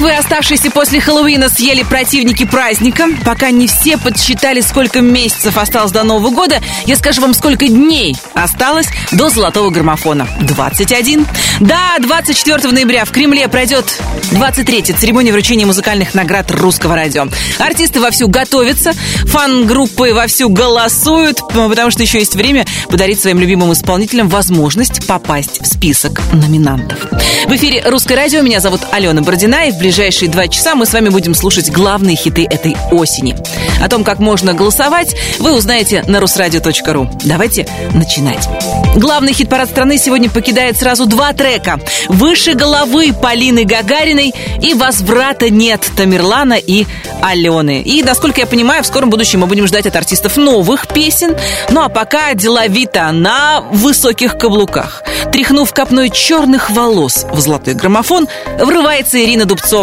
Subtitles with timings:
[0.00, 3.04] Вы, оставшиеся после Хэллоуина, съели противники праздника?
[3.22, 8.16] Пока не все подсчитали, сколько месяцев осталось до Нового года, я скажу вам, сколько дней
[8.32, 10.26] осталось до золотого граммофона.
[10.40, 11.26] 21.
[11.60, 14.00] Да, 24 ноября в Кремле пройдет
[14.30, 17.28] 23-я церемония вручения музыкальных наград русского радио.
[17.58, 18.94] Артисты вовсю готовятся,
[19.26, 25.66] фан-группы вовсю голосуют, потому что еще есть время подарить своим любимым исполнителям возможность попасть в
[25.66, 26.98] список номинантов.
[27.46, 28.40] В эфире «Русское радио».
[28.40, 32.14] Меня зовут Алена Бородина, и в ближайшие два часа мы с вами будем слушать главные
[32.14, 33.36] хиты этой осени.
[33.82, 37.10] О том, как можно голосовать, вы узнаете на русрадио.ру.
[37.24, 38.48] Давайте начинать.
[38.94, 41.80] Главный хит-парад страны сегодня покидает сразу два трека.
[42.08, 44.32] «Выше головы» Полины Гагариной
[44.62, 46.86] и «Возврата нет» Тамерлана и
[47.22, 47.82] Алены.
[47.82, 51.36] И, насколько я понимаю, в скором будущем мы будем ждать от артистов новых песен.
[51.70, 55.02] Ну а пока деловито на высоких каблуках.
[55.32, 59.79] Тряхнув копной черных волос в золотой граммофон, врывается Ирина Дубцова.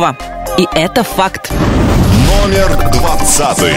[0.59, 1.51] И это факт.
[2.29, 3.73] Номер двадцатый.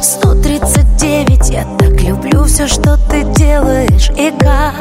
[0.00, 4.74] 139 Я так люблю все, что ты делаешь И как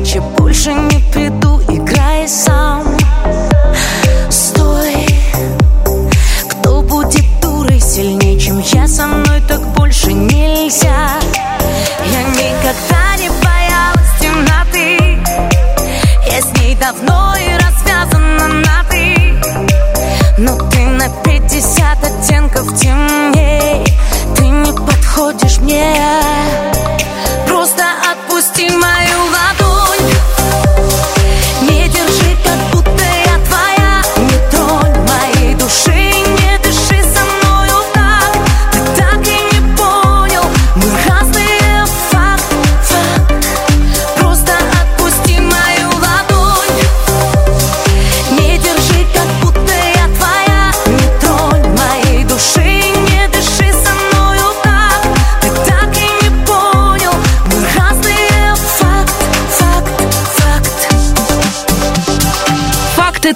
[0.00, 1.60] иначе больше не приду.
[1.68, 2.69] Играй сам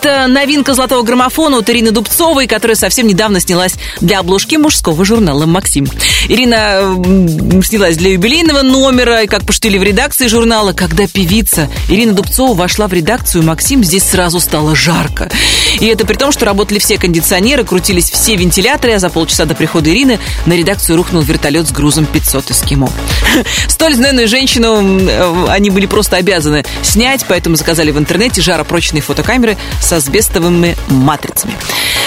[0.04, 5.47] это новинка золотого граммофона от Ирины Дубцовой, которая совсем недавно снялась для обложки мужского журнала
[5.47, 5.87] «Максим».
[6.28, 6.94] Ирина
[7.65, 12.87] снялась для юбилейного номера, и как пошутили в редакции журнала, когда певица Ирина Дубцова вошла
[12.87, 15.31] в редакцию «Максим», здесь сразу стало жарко.
[15.81, 19.54] И это при том, что работали все кондиционеры, крутились все вентиляторы, а за полчаса до
[19.54, 22.91] прихода Ирины на редакцию рухнул вертолет с грузом 500 эскимо.
[23.69, 29.56] Столь знойную женщину э, они были просто обязаны снять, поэтому заказали в интернете жаропрочные фотокамеры
[29.81, 31.55] с асбестовыми матрицами.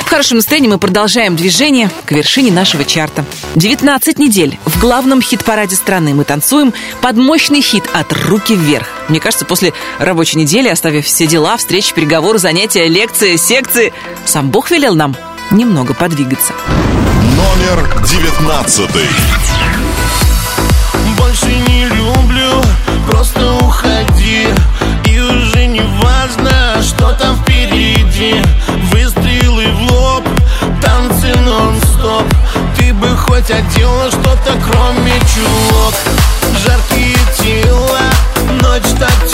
[0.05, 3.25] В хорошем настроении мы продолжаем движение к вершине нашего чарта.
[3.55, 8.87] 19 недель в главном хит-параде страны мы танцуем под мощный хит от «Руки вверх».
[9.09, 13.93] Мне кажется, после рабочей недели, оставив все дела, встречи, переговоры, занятия, лекции, секции,
[14.25, 15.15] сам Бог велел нам
[15.51, 16.53] немного подвигаться.
[17.35, 19.07] Номер девятнадцатый.
[21.17, 22.63] Больше не люблю,
[23.09, 24.47] просто уходи
[25.05, 27.43] И уже не важно, что там
[28.17, 28.41] впереди
[28.91, 30.23] Выстрелы в лоб,
[30.81, 32.25] танцы нон-стоп.
[32.77, 35.93] Ты бы хоть одела что-то, кроме чулок.
[36.63, 37.99] Жаркие тела,
[38.61, 39.26] ночь так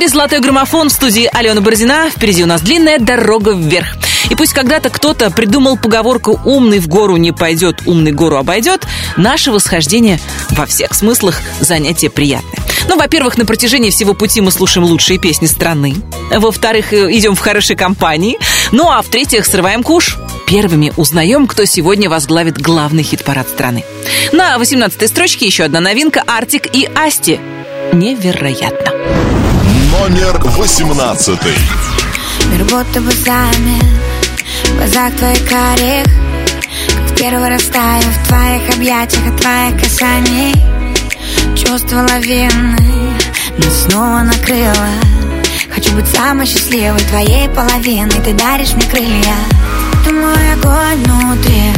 [0.00, 2.08] эфире «Золотой граммофон» в студии Алена Бородина.
[2.08, 3.98] Впереди у нас длинная дорога вверх.
[4.30, 8.86] И пусть когда-то кто-то придумал поговорку «умный в гору не пойдет, умный гору обойдет»,
[9.18, 10.18] наше восхождение
[10.52, 12.64] во всех смыслах занятие приятное.
[12.88, 15.94] Ну, во-первых, на протяжении всего пути мы слушаем лучшие песни страны.
[16.30, 18.38] Во-вторых, э, идем в хорошей компании.
[18.72, 20.16] Ну, а в-третьих, срываем куш.
[20.46, 23.84] Первыми узнаем, кто сегодня возглавит главный хит-парад страны.
[24.32, 27.38] На 18-й строчке еще одна новинка «Артик и Асти».
[27.92, 29.19] Невероятно.
[29.90, 31.56] Номер восемнадцатый.
[32.48, 33.84] Мир будто бы замер
[34.76, 36.06] В твоих карих
[36.96, 40.54] Как в первый раз таю в твоих объятиях От твоих касаний.
[41.56, 42.78] Чувство лавины
[43.58, 44.88] Нас снова накрыло
[45.74, 48.20] Хочу быть самой счастливой Твоей половиной.
[48.24, 49.36] Ты даришь мне крылья.
[50.04, 51.72] Ты мой огонь внутри.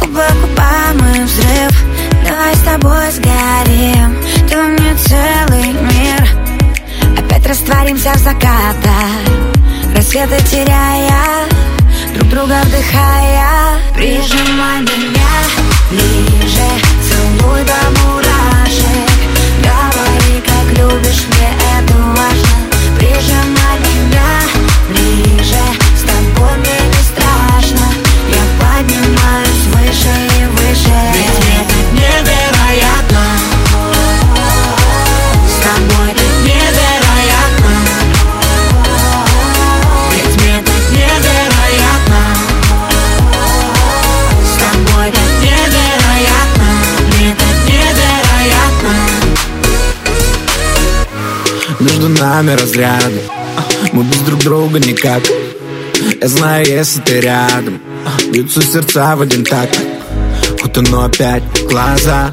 [0.00, 1.84] Губы к губам и взрыв.
[2.26, 4.16] Давай с тобой сгорим.
[4.48, 6.49] Ты мне целый мир
[7.40, 9.10] Опять растворимся в закатах.
[9.94, 11.48] Рассветы теряя
[12.14, 13.80] Друг друга вдыхая.
[13.94, 15.32] Прижимай меня
[15.90, 16.68] ближе
[17.08, 19.10] Целуй до мурашек.
[19.62, 22.56] Говори, как любишь, мне это важно.
[22.98, 24.30] Прижимай меня
[24.88, 25.64] ближе
[25.96, 27.86] С тобой мне не страшно.
[28.28, 31.39] Я поднимаюсь выше и выше
[52.14, 53.20] нами разряды
[53.92, 55.22] Мы без друг друга никак.
[56.20, 57.80] Я знаю, если ты рядом.
[58.32, 59.78] Бьются сердца в один такт.
[60.64, 62.32] Утону опять в глаза.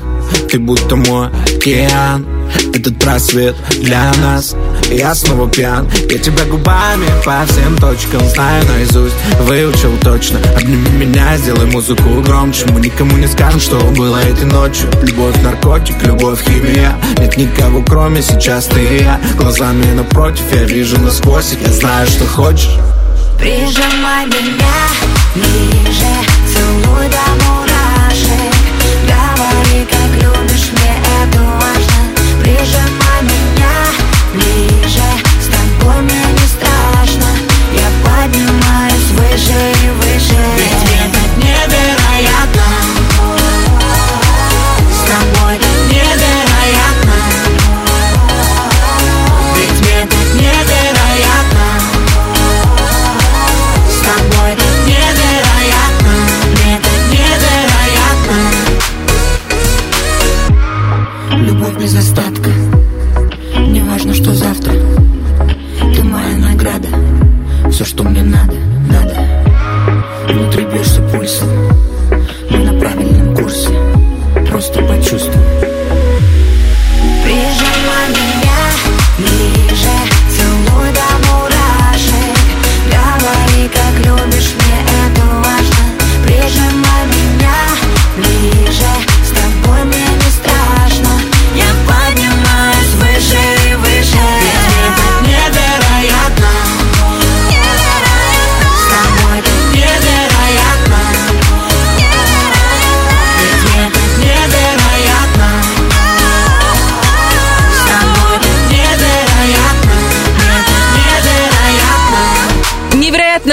[0.50, 2.37] Ты будто мой океан
[2.74, 4.56] Этот просвет для нас.
[4.90, 5.90] Я снова пьян.
[6.10, 10.40] Я тебя губами по всем точкам Знаю наизусть, выучил точно.
[10.56, 12.66] Обними меня, сделай музыку громче.
[12.70, 14.90] Мы никому не скажем, что было этой ночью.
[15.02, 16.96] Любовь, наркотик, любовь, химия.
[17.18, 19.20] Нет никого, кроме сейчас ты и я.
[19.38, 21.56] Глазами напротив, я вижу насквозь.
[21.60, 22.78] Я знаю, что хочешь.
[23.40, 24.78] Прижимай меня
[25.36, 26.18] ближе
[26.54, 28.54] Целуй до мурашек.
[29.08, 31.47] Говори, как любишь, мне важно
[32.58, 33.08] Прижимай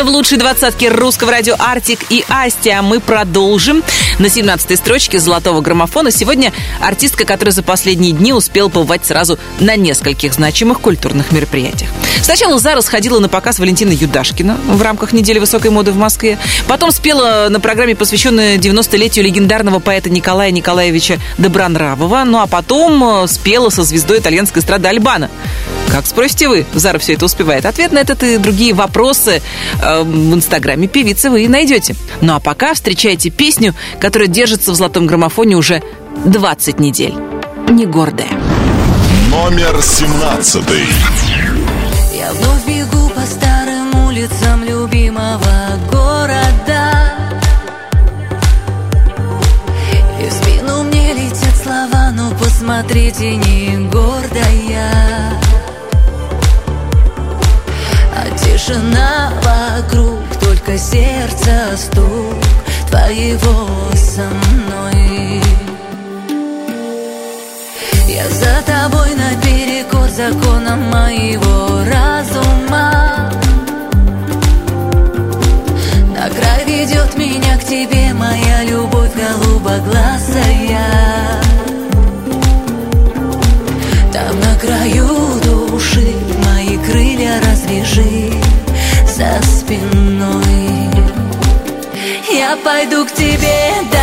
[0.05, 2.71] в лучшей двадцатке русского радио Артик и Асти.
[2.71, 3.83] А мы продолжим.
[4.19, 9.77] На 17-й строчке золотого граммофона сегодня артистка, которая за последние дни успела побывать сразу на
[9.77, 11.91] нескольких значимых культурных мероприятиях.
[12.23, 16.39] Сначала Зара сходила на показ Валентина Юдашкина в рамках недели высокой моды в Москве.
[16.69, 22.25] Потом спела на программе, посвященной 90-летию легендарного поэта Николая Николаевича Добронравова.
[22.25, 25.31] Ну а потом э, спела со звездой итальянской эстрады Альбана.
[25.95, 27.65] Как спросите вы, Зара все это успевает?
[27.67, 29.41] Ответ на этот и другие вопросы
[29.81, 31.95] э, в инстаграме певицы вы и найдете.
[32.21, 35.85] Ну а пока встречайте песню, которая держится в золотом граммофоне уже
[36.25, 37.15] 20 недель.
[37.69, 38.27] Не гордая.
[39.31, 40.65] Номер 17.
[42.13, 46.91] Я вновь бегу по старым улицам любимого города
[50.21, 55.44] И в спину мне летят слова, ну посмотрите, не гордая
[58.65, 62.35] тишина вокруг, только сердце стук
[62.89, 65.43] твоего со мной.
[68.09, 73.31] Я за тобой наперекор законам моего разума.
[76.17, 80.87] На край ведет меня к тебе моя любовь голубоглазая
[84.11, 86.15] Там на краю души
[86.47, 88.44] мои крылья развяжи
[89.25, 90.91] за спиной.
[92.33, 93.94] Я пойду к тебе даже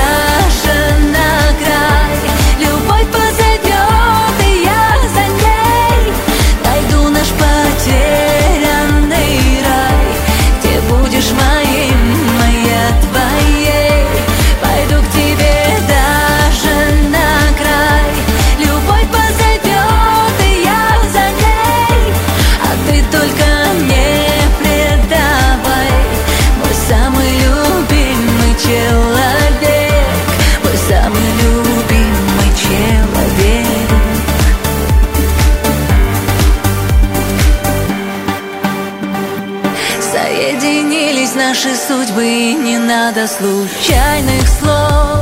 [43.21, 45.19] надо случайных слов.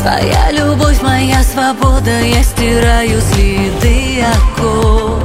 [0.00, 5.22] Твоя любовь, моя свобода, я стираю следы оков.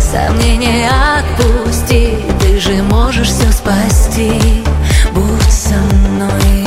[0.00, 4.64] Сомнения отпусти, ты же можешь все спасти.
[5.12, 6.66] Будь со мной.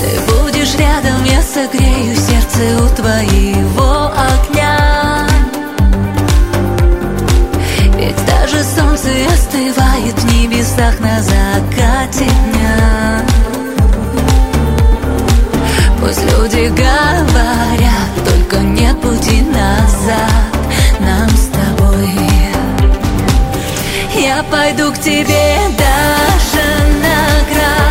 [0.00, 4.59] Ты будешь рядом, я согрею сердце у твоего огня
[9.26, 13.24] остывает в небесах на закате дня
[16.00, 20.50] Пусть люди говорят, только нет пути назад
[20.98, 22.10] нам с тобой.
[24.18, 26.66] Я пойду к тебе даже
[27.02, 27.89] на край.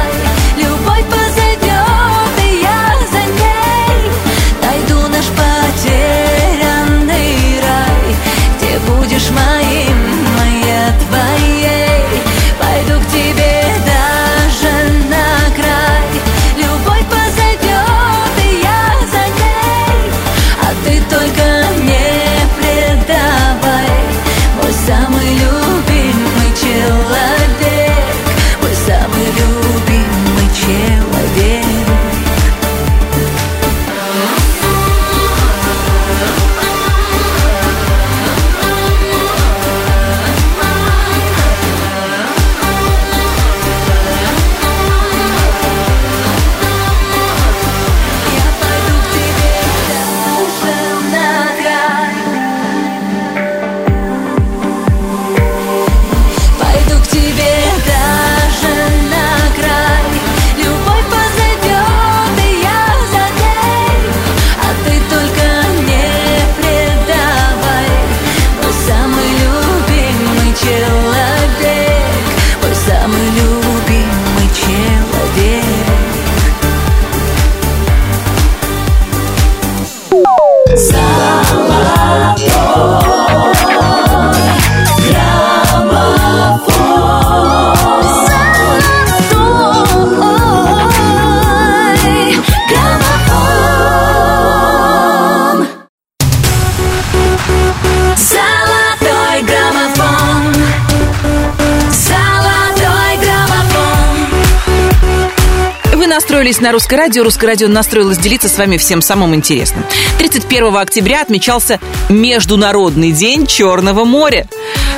[106.50, 107.24] Настроились на Русское радио.
[107.24, 109.86] Русское радио настроилось делиться с вами всем самым интересным.
[110.18, 111.80] 31 октября отмечался
[112.10, 114.48] Международный день Черного моря.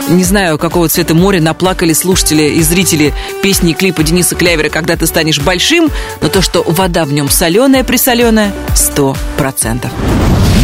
[0.07, 4.95] Не знаю, какого цвета моря наплакали слушатели и зрители песни и клипа Дениса Клявера «Когда
[4.95, 5.89] ты станешь большим»,
[6.21, 9.91] но то, что вода в нем соленая-присоленая, сто процентов.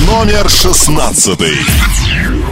[0.05, 1.57] Номер шестнадцатый.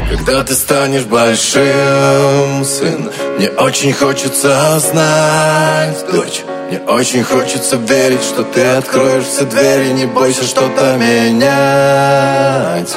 [0.10, 8.44] Когда ты станешь большим, сын Мне очень хочется знать, дочь Мне очень хочется верить, что
[8.44, 12.96] ты откроешь все двери Не бойся что-то менять.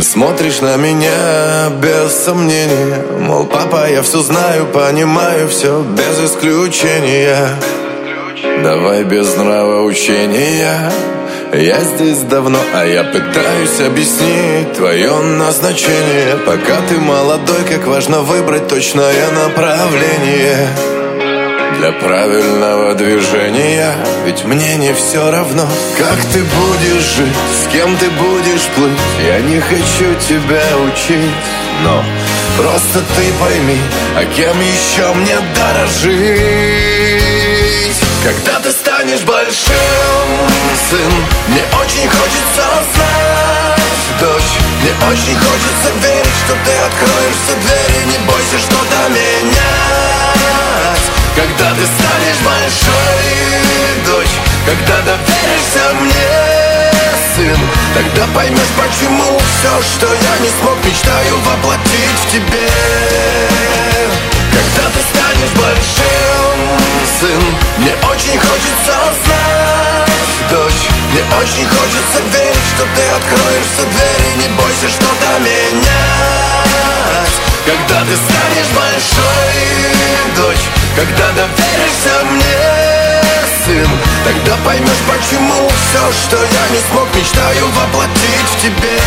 [0.00, 7.48] Смотришь на меня без сомнения Мол, папа, я все знаю, понимаю все без исключения
[8.42, 10.92] Давай без нравоучения
[11.52, 16.36] Я здесь давно, а я пытаюсь объяснить Твое назначение.
[16.44, 20.68] Пока ты молодой, как важно выбрать точное направление.
[21.78, 28.10] Для правильного движения Ведь мне не все равно, как ты будешь жить С кем ты
[28.10, 28.98] будешь плыть?
[29.24, 31.30] Я не хочу тебя учить
[31.82, 32.04] Но
[32.58, 33.78] просто ты пойми
[34.16, 37.11] А кем еще мне дорожить
[38.22, 39.74] Когда ты станешь большим,
[40.90, 41.12] сын
[41.48, 48.04] Мне очень хочется знать, дочь Мне очень хочется верить, что ты откроешь все двери.
[48.06, 50.32] Не бойся что-то менять
[51.34, 56.92] когда ты станешь большой, дочь Когда доверишься мне,
[57.34, 57.58] сын
[57.94, 63.91] Тогда поймешь, почему все, что я не смог Мечтаю воплотить в тебе
[64.52, 66.56] Когда ты станешь большим,
[67.20, 67.42] сын.
[67.78, 70.84] Мне очень хочется знать, дочь.
[71.10, 74.30] Мне очень хочется верить, что ты откроешь все двери.
[74.36, 75.82] Не бойся что-то менять.
[77.64, 79.56] Когда ты станешь большой,
[80.36, 80.64] дочь.
[80.96, 83.22] Когда доверишься мне,
[83.64, 83.90] сын.
[84.24, 88.98] Тогда поймешь, почему все, что я не смог Мечтаю воплотить в тебе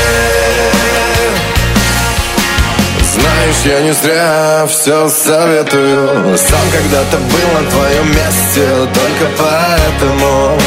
[3.20, 6.38] знаешь, я не зря все советую.
[6.38, 10.58] Сам когда-то был на твоем месте Только поэтому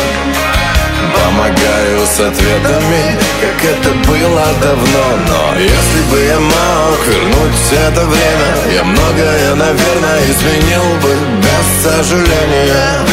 [1.15, 5.07] Помогаю с ответами, как это было давно.
[5.29, 13.07] Но если бы я мог вернуть это время Я многое, наверное, изменил бы без сожаления.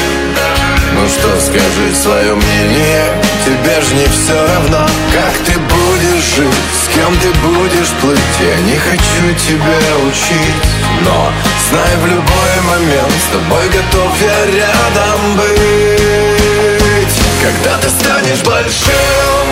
[0.94, 3.04] Ну что, скажи свое мнение
[3.44, 8.20] Тебе ж не все равно, как ты будешь жить С кем ты будешь плыть?
[8.40, 10.68] Я не хочу тебя учить.
[11.02, 11.32] Но
[11.70, 17.16] знай в любой момент С тобой готов я рядом быть.
[17.42, 19.48] Когда ты станешь большим,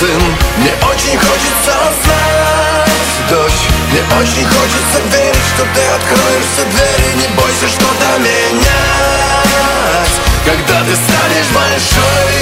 [0.00, 0.22] сын
[0.58, 2.90] Мне очень хочется знать,
[3.28, 7.10] дочь Мне очень хочется верить, что ты откроешь все двери.
[7.16, 9.06] Не бойся что-то менять
[10.46, 12.36] когда ты станешь большой,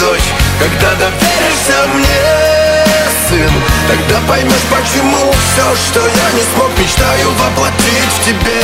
[0.00, 2.29] дочь Когда доверишься мне,
[3.90, 8.62] Тогда поймешь, почему все, что я не смог Мечтаю воплотить в тебе.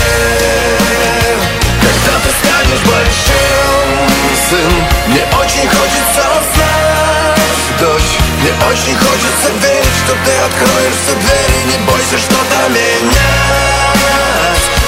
[1.82, 4.06] Когда ты станешь большим,
[4.48, 4.72] сын
[5.08, 6.22] Мне очень хочется
[6.54, 7.42] знать,
[7.80, 13.10] дочь Мне очень хочется верить, что ты откроешь все двери Не бойся что-то менять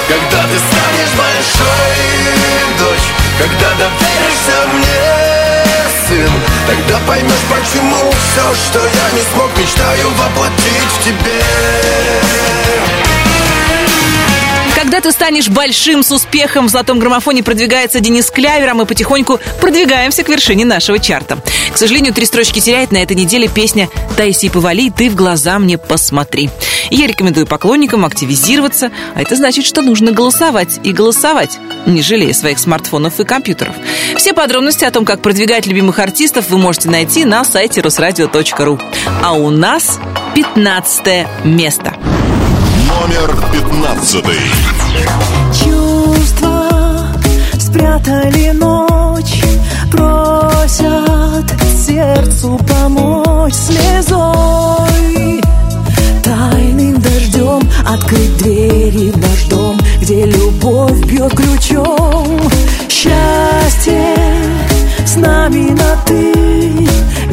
[0.07, 1.99] Когда ты станешь большой,
[2.79, 5.38] дочь когда доверишься мне,
[6.09, 6.31] сын.
[6.67, 12.78] Тогда поймешь, почему все, что я не смог Мечтаю воплотить в тебе
[14.89, 19.39] когда ты станешь большим с успехом в золотом граммофоне продвигается Денис Клявер, а мы потихоньку
[19.61, 21.37] продвигаемся к вершине нашего чарта.
[21.71, 25.77] К сожалению, три строчки теряет на этой неделе песня «Тайси повали, ты в глаза мне
[25.77, 26.49] посмотри».
[26.89, 32.33] И я рекомендую поклонникам активизироваться, а это значит, что нужно голосовать и голосовать, не жалея
[32.33, 33.75] своих смартфонов и компьютеров.
[34.17, 38.79] Все подробности о том, как продвигать любимых артистов, вы можете найти на сайте русрадио.ру.
[39.21, 39.99] А у нас
[40.33, 41.95] 15 место.
[42.99, 44.41] Номер пятнадцатый.
[45.53, 46.67] Чувства
[47.57, 49.41] спрятали ночь,
[49.89, 55.41] просят сердцу помочь слезой.
[56.21, 62.41] Тайным дождем открыть двери в наш дом, где любовь бьет ключом.
[62.89, 64.17] Счастье
[65.05, 66.33] с нами на ты,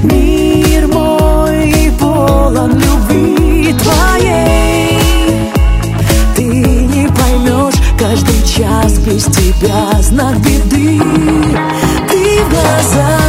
[0.05, 4.75] мир мой полон любви твоей.
[8.56, 11.00] Каждый час без тебя знак беды.
[12.08, 13.25] Ты в глаза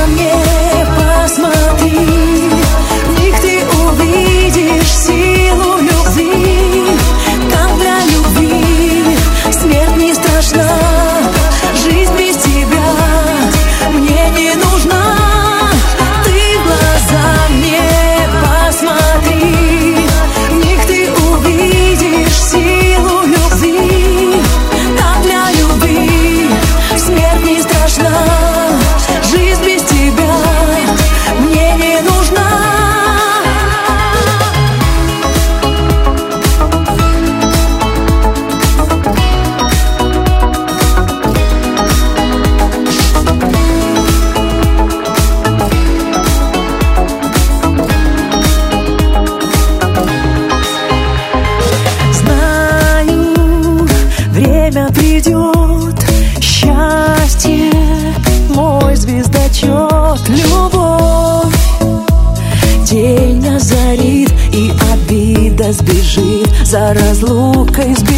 [66.17, 68.16] сбежит, за разлукой сбежит.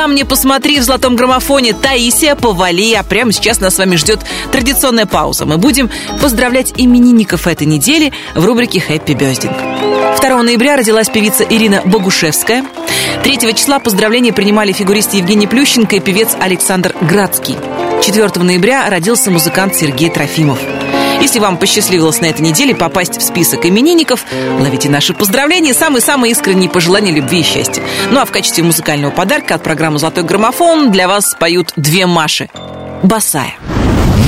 [0.00, 1.74] Глаза мне посмотри в золотом граммофоне.
[1.74, 2.94] Таисия, повали.
[2.94, 5.44] А прямо сейчас нас с вами ждет традиционная пауза.
[5.44, 5.90] Мы будем
[6.22, 9.52] поздравлять именинников этой недели в рубрике «Хэппи Бездинг».
[10.18, 12.64] 2 ноября родилась певица Ирина Богушевская.
[13.24, 17.56] 3 числа поздравления принимали фигуристы Евгений Плющенко и певец Александр Градский.
[18.02, 20.60] 4 ноября родился музыкант Сергей Трофимов.
[21.20, 24.24] Если вам посчастливилось на этой неделе попасть в список именинников,
[24.58, 27.82] ловите наши поздравления, самые-самые искренние пожелания любви и счастья.
[28.10, 32.48] Ну а в качестве музыкального подарка от программы «Золотой граммофон» для вас споют две Маши.
[33.02, 33.54] Босая.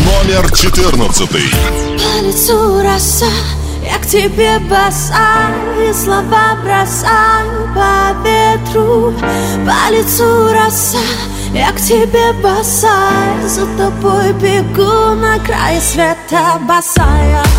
[0.05, 1.29] Номер 14.
[1.31, 3.27] По лицу роса,
[3.85, 9.15] я к тебе босая, слова бросаю по ветру.
[9.67, 10.99] По лицу роса,
[11.55, 16.59] я к тебе босая, за тобой бегу на край света босая.
[16.67, 17.52] Босая.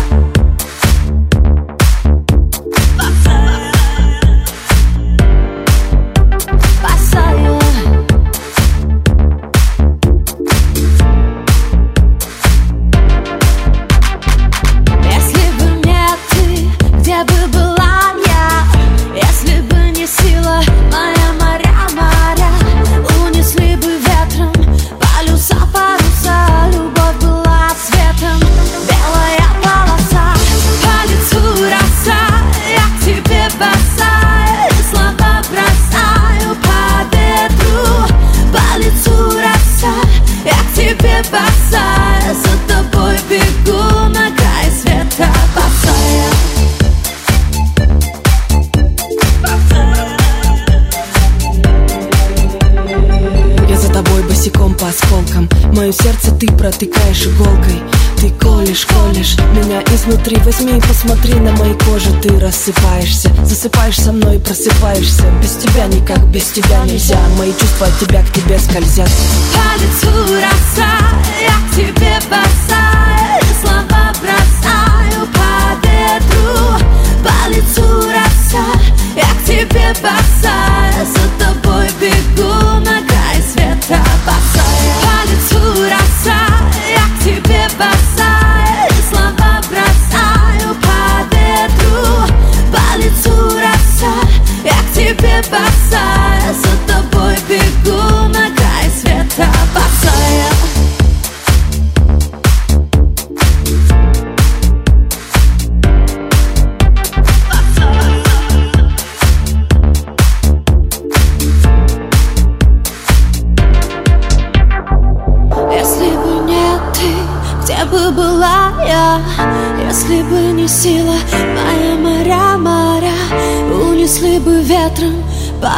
[62.64, 65.24] Ты рассыпаешься, засыпаешь со мной и просыпаешься.
[65.42, 67.18] Без тебя никак, без тебя нельзя.
[67.36, 69.10] Мои чувства от тебя к тебе скользят.
[69.52, 70.98] По лицу роса,
[71.42, 72.93] я к тебе босая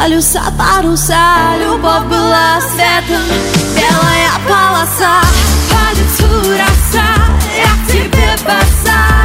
[0.07, 3.21] полюса, паруса Любовь была светом,
[3.75, 5.21] белая полоса
[5.69, 7.03] По лицу роса,
[7.57, 9.16] я к тебе босая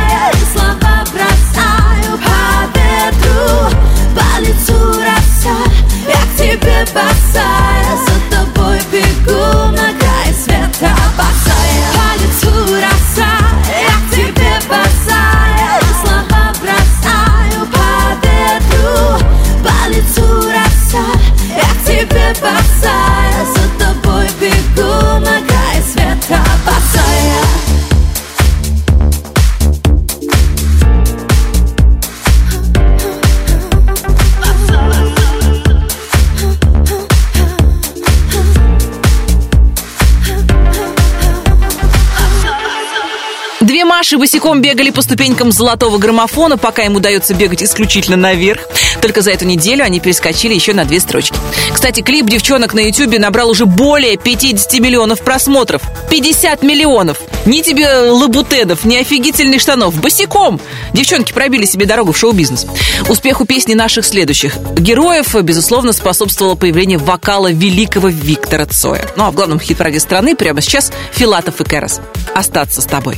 [44.13, 48.61] Наши босиком бегали по ступенькам золотого граммофона, пока им удается бегать исключительно наверх.
[49.01, 51.35] Только за эту неделю они перескочили еще на две строчки.
[51.73, 55.81] Кстати, клип девчонок на Ютубе набрал уже более 50 миллионов просмотров.
[56.11, 57.23] 50 миллионов!
[57.47, 59.99] Ни тебе лабутедов, ни офигительных штанов.
[59.99, 60.61] Босиком!
[60.93, 62.67] Девчонки пробили себе дорогу в шоу-бизнес.
[63.09, 69.09] Успеху песни наших следующих героев, безусловно, способствовало появление вокала великого Виктора Цоя.
[69.17, 72.03] Ну а в главном хит-параде страны прямо сейчас Филатов и Кэрос.
[72.35, 73.17] «Остаться с тобой».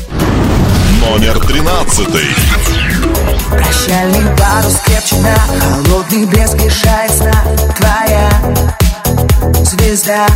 [1.10, 2.34] Номер тринадцатый.
[3.50, 7.44] Прощальный парус крепче на холодный блеск лишает сна
[7.76, 8.30] Твоя
[9.64, 10.26] звезда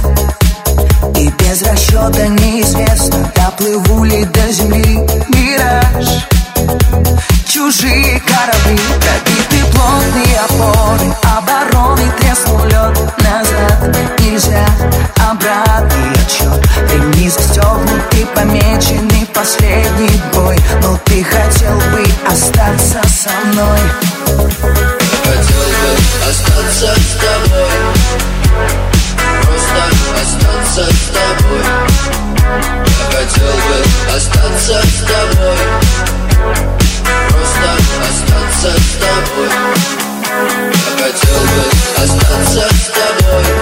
[1.19, 3.33] И без расчета неизвестно.
[3.35, 4.99] Доплыву ли до земли
[5.31, 6.07] мираж.
[7.45, 11.13] Чужие корабли, пробиты плотные опоры.
[11.37, 13.97] Обороны треснул лед назад.
[14.21, 14.65] Нельзя
[15.29, 16.93] обратный отчет.
[16.93, 20.57] Ремни застегнуты, помеченный последний бой.
[20.83, 23.81] Но ты хотел бы остаться со мной?
[25.25, 28.98] Хотел бы остаться с тобой
[30.21, 31.65] остаться с тобой.
[32.87, 35.59] Я хотел бы остаться с тобой.
[37.31, 37.69] Просто
[38.09, 39.51] остаться с тобой.
[40.75, 41.63] Я хотел бы
[42.03, 43.58] остаться с тобой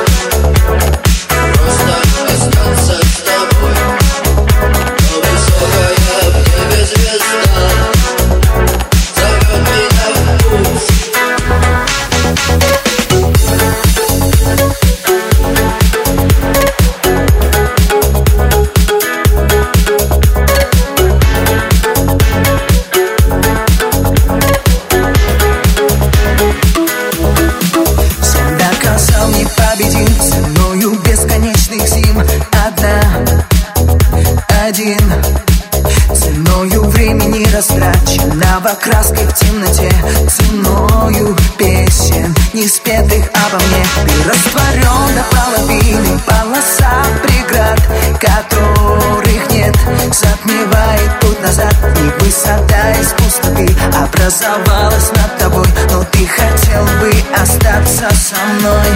[56.28, 58.86] хотел бы остаться со мной.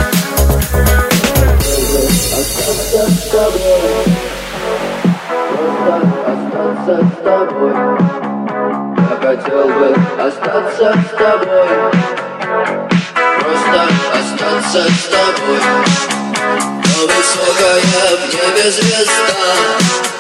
[6.27, 7.75] Остаться с тобой.
[8.97, 11.69] Я хотел бы остаться с тобой.
[13.41, 13.81] Просто
[14.13, 15.61] остаться с тобой.
[16.85, 17.81] Но высокая
[18.17, 20.20] в небе звезда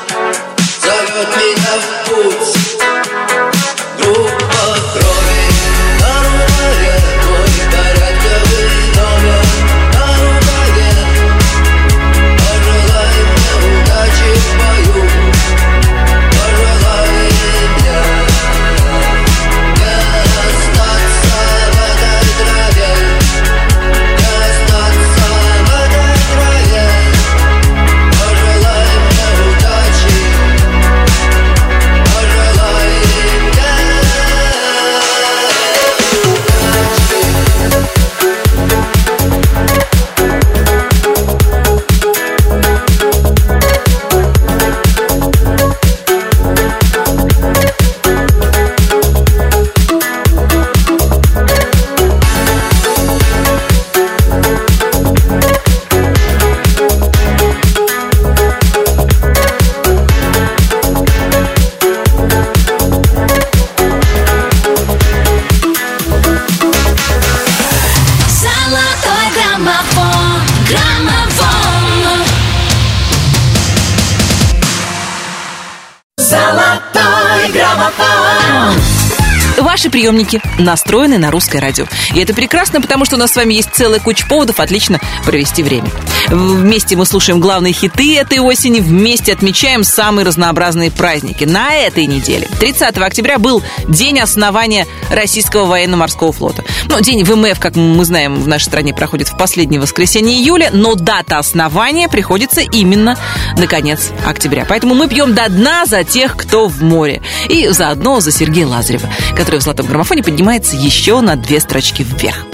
[79.90, 81.86] приемники настроены на русское радио.
[82.14, 85.62] И это прекрасно, потому что у нас с вами есть целая куча поводов отлично провести
[85.62, 85.90] время.
[86.28, 91.44] Вместе мы слушаем главные хиты этой осени, вместе отмечаем самые разнообразные праздники.
[91.44, 96.64] На этой неделе, 30 октября, был день основания Российского военно-морского флота.
[96.86, 100.94] Ну, день ВМФ, как мы знаем, в нашей стране проходит в последнее воскресенье июля, но
[100.94, 103.16] дата основания приходится именно
[103.56, 104.64] на конец октября.
[104.68, 107.22] Поэтому мы пьем до дна за тех, кто в море.
[107.48, 112.46] И заодно за Сергея Лазарева, который в золотом граммофоне поднимается еще на две строчки вверх.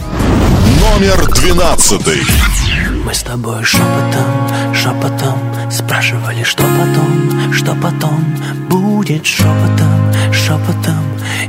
[0.80, 2.22] Номер двенадцатый.
[3.04, 5.38] Мы с тобой шепотом, шепотом
[5.70, 8.24] Спрашивали, что потом, что потом
[8.68, 11.04] Будет шепотом, шепотом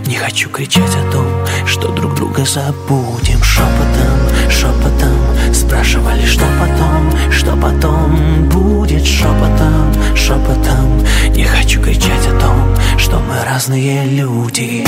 [0.06, 1.26] Не хочу кричать о том,
[1.66, 8.67] что друг друга забудем Шепотом, шепотом Спрашивали, что потом, что потом Будет
[9.06, 11.04] шепотом, шепотом.
[11.30, 14.86] Не хочу кричать о том, что мы разные разные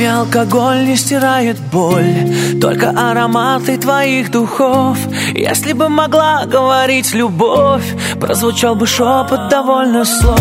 [0.00, 0.06] люди.
[0.06, 4.98] Кофе, алкоголь не стирает боль Только ароматы твоих духов.
[5.34, 7.84] Если бы могла говорить любовь
[8.18, 10.40] Прозвучал бы шепот довольно слов.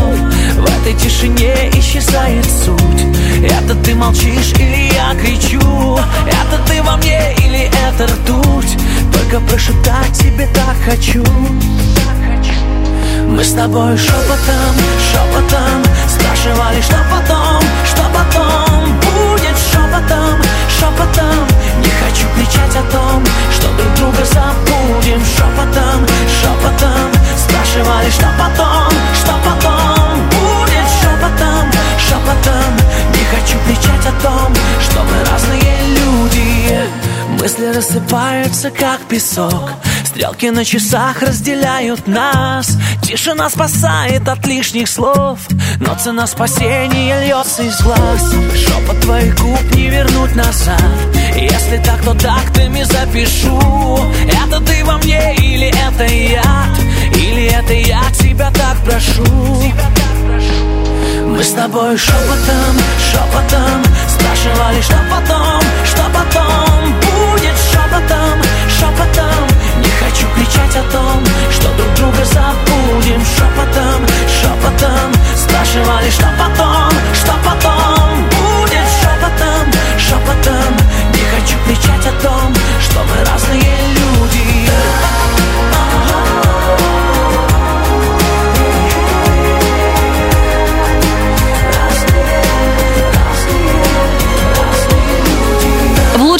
[0.57, 3.05] В этой тишине исчезает суть.
[3.43, 5.97] Это ты молчишь или я кричу?
[6.27, 8.77] Это ты во мне или это ртуть?
[9.13, 11.23] Только прошептать тебе так хочу.
[13.27, 14.75] Мы с тобой шепотом,
[15.11, 18.68] шепотом Спрашивали, что потом, что потом
[19.99, 21.47] шепотом, шепотом.
[21.81, 25.21] Не хочу кричать о том, что друг друга забудем.
[25.25, 26.05] Шепотом,
[26.41, 27.11] шепотом.
[27.37, 30.87] Спрашивали, что потом, что потом Будет.
[31.01, 32.73] Шепотом, шепотом.
[33.13, 36.98] Не хочу кричать о том, что мы разные люди
[37.39, 39.71] Мысли рассыпаются, как песок.
[40.05, 42.77] Стрелки на часах разделяют нас.
[43.01, 45.39] Тишина спасает от лишних слов.
[45.79, 48.33] Но цена спасения льется из глаз.
[48.55, 50.81] Шепот твоих губ не вернуть назад.
[51.35, 53.57] Если так, то тактами запишу.
[54.27, 56.67] Это ты во мне или это я?
[57.15, 59.23] Или это я тебя так прошу?
[61.25, 62.75] Мы с тобой шепотом,
[63.11, 63.83] шепотом
[64.19, 64.68] Спрашивали,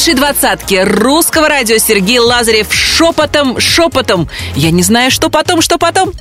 [0.10, 4.28] лучшей двадцатке русского радио Сергей Лазарев шепотом, шепотом.
[4.56, 6.14] Я не знаю, что потом, что потом.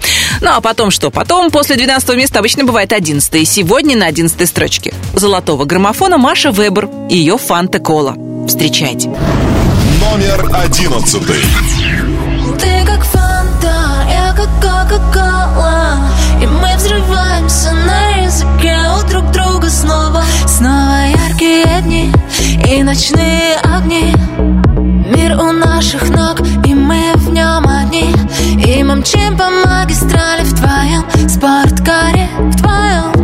[0.42, 1.50] Ну, а потом что потом?
[1.50, 6.88] После 12 места обычно бывает 11 И сегодня на 11 строчке золотого граммофона Маша Вебер
[7.08, 8.14] и ее Фанта Кола.
[8.46, 9.08] Встречайте.
[9.08, 11.42] Номер одиннадцатый.
[12.60, 16.10] Ты как фанта, я как кока-кола
[16.42, 22.12] И мы взрываемся на языке у друг друга снова Снова яркие дни
[22.68, 24.12] и ночные огни.
[25.14, 28.12] Мир у наших ног, и мы в нем одни.
[28.64, 33.17] И мы мчим по магистрали в твоем спорткаре В твоем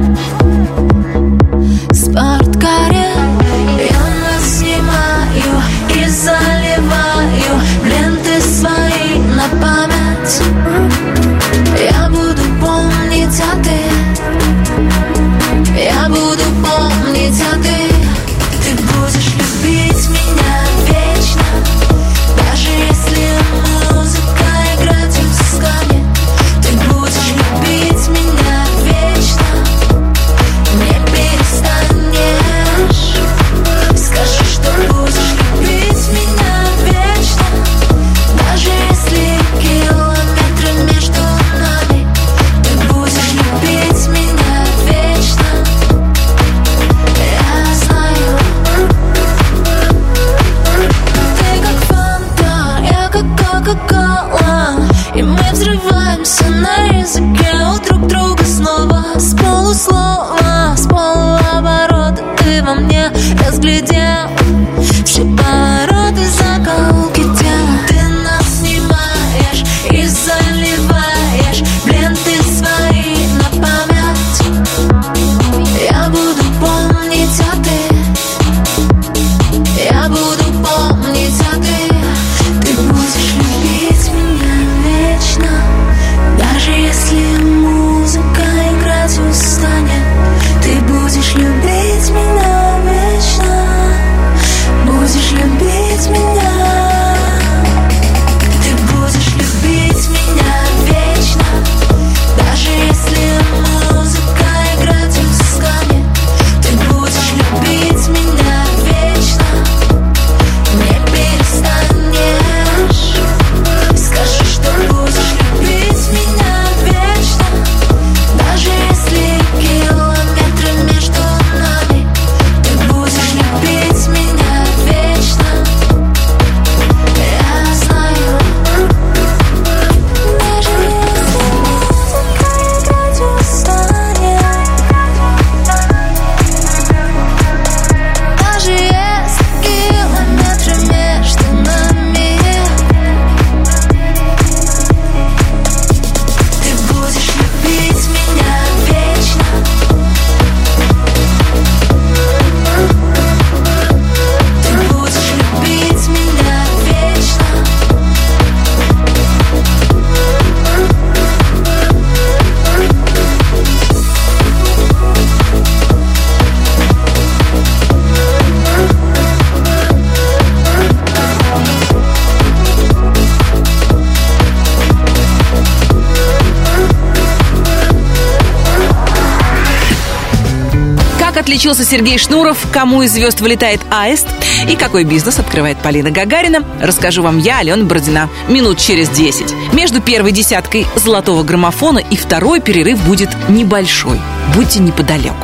[181.65, 184.27] Отличился Сергей Шнуров, кому из звезд вылетает аист
[184.69, 189.73] и какой бизнес открывает Полина Гагарина, расскажу вам я, Алена Бородина, минут через 10.
[189.73, 194.21] Между первой десяткой золотого граммофона и второй перерыв будет небольшой.
[194.55, 195.44] Будьте неподалеку.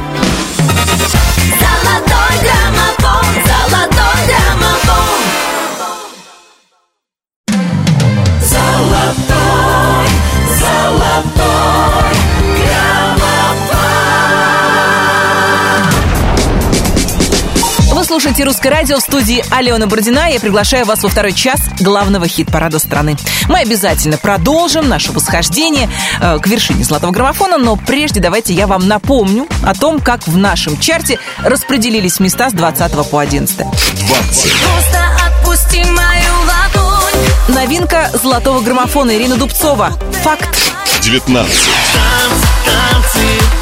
[18.21, 20.31] Слушаете «Русское радио» в студии Алена Бородина.
[20.31, 23.16] Я приглашаю вас во второй час главного хит-парада страны.
[23.49, 25.89] Мы обязательно продолжим наше восхождение
[26.21, 30.37] э, к вершине золотого граммофона, но прежде давайте я вам напомню о том, как в
[30.37, 33.57] нашем чарте распределились места с 20 по 11.
[33.57, 33.66] 20.
[34.03, 37.57] Просто отпусти мою ладонь.
[37.57, 39.93] Новинка золотого граммофона Ирина Дубцова.
[40.23, 40.75] Факт.
[41.01, 41.51] 19.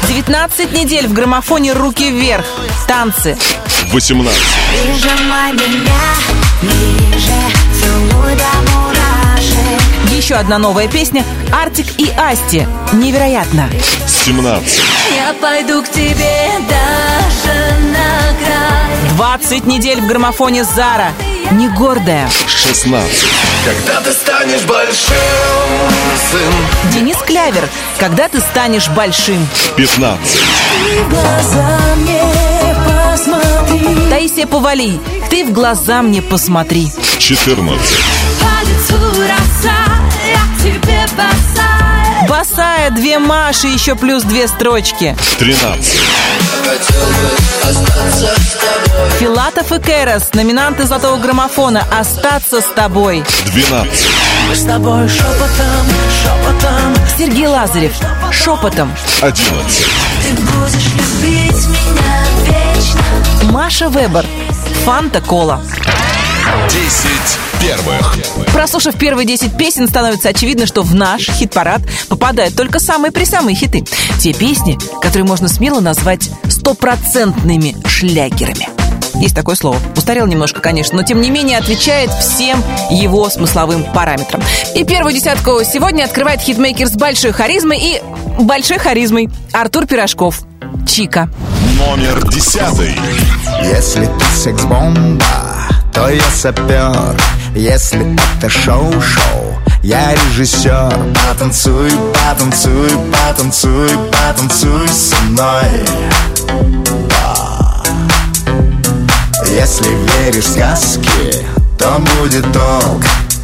[0.09, 2.45] 19 недель в граммофоне «Руки вверх».
[2.87, 3.37] Танцы.
[3.91, 4.39] 18.
[4.69, 6.15] Прижимай меня
[6.61, 7.33] ближе,
[7.81, 10.11] целуй до мурашек.
[10.11, 12.67] Еще одна новая песня «Артик и Асти».
[12.93, 13.69] Невероятно.
[14.25, 14.81] 17.
[15.15, 19.09] Я пойду к тебе даже на край.
[19.15, 21.11] 20 недель в граммофоне «Зара».
[21.51, 22.29] Не гордая.
[22.47, 23.25] 16.
[23.65, 25.15] Когда ты станешь большим,
[26.31, 27.67] сын Денис Клявер.
[27.97, 29.47] Когда ты станешь большим.
[29.75, 30.39] 15.
[30.85, 32.28] Ты в глаза мне посмотри
[34.19, 34.99] Таисия Повалий.
[35.29, 36.91] Ты в глаза мне посмотри.
[37.19, 37.79] 14.
[38.41, 39.77] По лицу роса,
[40.27, 41.05] я к тебе
[42.27, 42.89] босая.
[42.89, 45.15] Две Маши, еще плюс две строчки.
[45.37, 46.01] 13.
[46.65, 53.23] Хотел бы остаться с тобой Филатов и Кэрос, номинанты золотого граммофона «Остаться с тобой».
[53.45, 54.07] 12.
[54.49, 55.87] Мы с тобой шепотом,
[56.21, 57.93] шепотом Сергей Лазарев
[58.33, 58.93] «Шепотом».
[59.21, 59.85] 11.
[60.23, 62.18] Ты будешь любить меня.
[63.45, 64.25] Маша Вебер
[64.85, 65.61] «Фанта Кола».
[66.69, 67.09] 10
[67.61, 68.17] первых.
[68.53, 73.83] Прослушав первые 10 песен, становится очевидно, что в наш хит-парад попадают только самые-присамые хиты.
[74.19, 78.69] Те песни, которые можно смело назвать стопроцентными шлягерами.
[79.15, 79.77] Есть такое слово.
[79.97, 84.41] Устарел немножко, конечно, но тем не менее отвечает всем его смысловым параметрам.
[84.75, 88.01] И первую десятку сегодня открывает хитмейкер с большой харизмой и
[88.39, 90.41] большой харизмой Артур Пирожков.
[90.87, 91.29] Чика.
[91.79, 92.99] Номер 10.
[93.63, 95.23] Если ты секс-бомба,
[95.93, 97.17] то я сапер.
[97.55, 100.93] Если это шоу-шоу, я режиссер.
[101.15, 105.85] Потанцуй, потанцуй, потанцуй, потанцуй со мной.
[107.09, 107.83] Да.
[109.47, 111.45] Если веришь в сказки,
[111.77, 113.03] то будет толк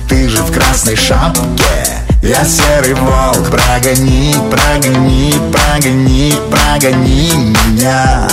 [0.09, 8.27] Ты же в красной шапке я серый волк, прогони, прогони, прогони, прогони меня.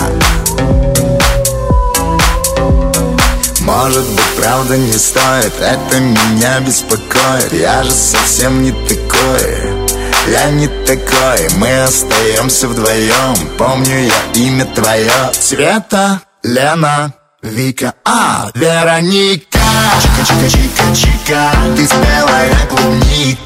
[3.61, 7.53] Может быть, правда не стоит, это меня беспокоит.
[7.53, 9.87] Я же совсем не такой,
[10.33, 11.51] я не такой.
[11.59, 15.13] Мы остаемся вдвоем, помню я имя твое.
[15.39, 17.13] Света, Лена,
[17.43, 19.59] Вика, а, Вероника.
[20.03, 23.43] Чика-чика-чика-чика, ты спелая клубника.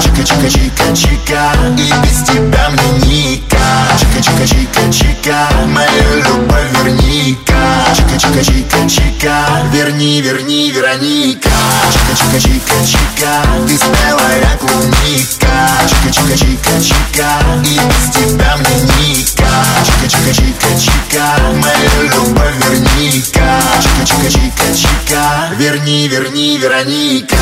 [0.00, 3.56] Чика-чика-чика-чика, и без тебя мне ника
[3.98, 7.54] Чика-чика-чика-чика, мою любовь верни-ка.
[7.96, 9.34] Чика-чика-чика-чика,
[9.72, 11.50] верни, верни, Вероника.
[11.90, 15.54] Чика-чика-чика-чика, ты спелая клубника.
[15.88, 17.28] Чика-чика-чика-чика,
[17.64, 19.50] и без тебя мне ника
[19.84, 23.60] Чика-чика-чика-чика, мою любовь верни-ка.
[23.82, 27.36] Чика-чика-чика-чика, верни, верни, Вероника Чика.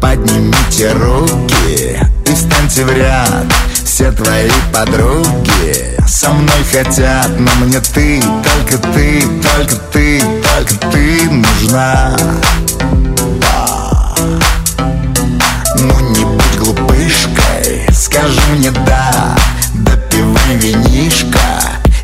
[0.00, 3.28] Поднимите руки и встаньте в ряд.
[3.84, 11.30] Все твои подруги со мной хотят Но мне ты, только ты, только ты, только ты
[11.30, 12.16] нужна
[18.10, 19.36] скажи мне да
[19.74, 21.38] Допивай винишко,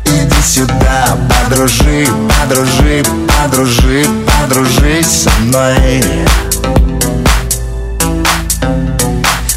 [0.05, 1.17] иди сюда.
[1.29, 2.07] Подружи,
[2.39, 6.03] подружи, подружи, подружись со мной.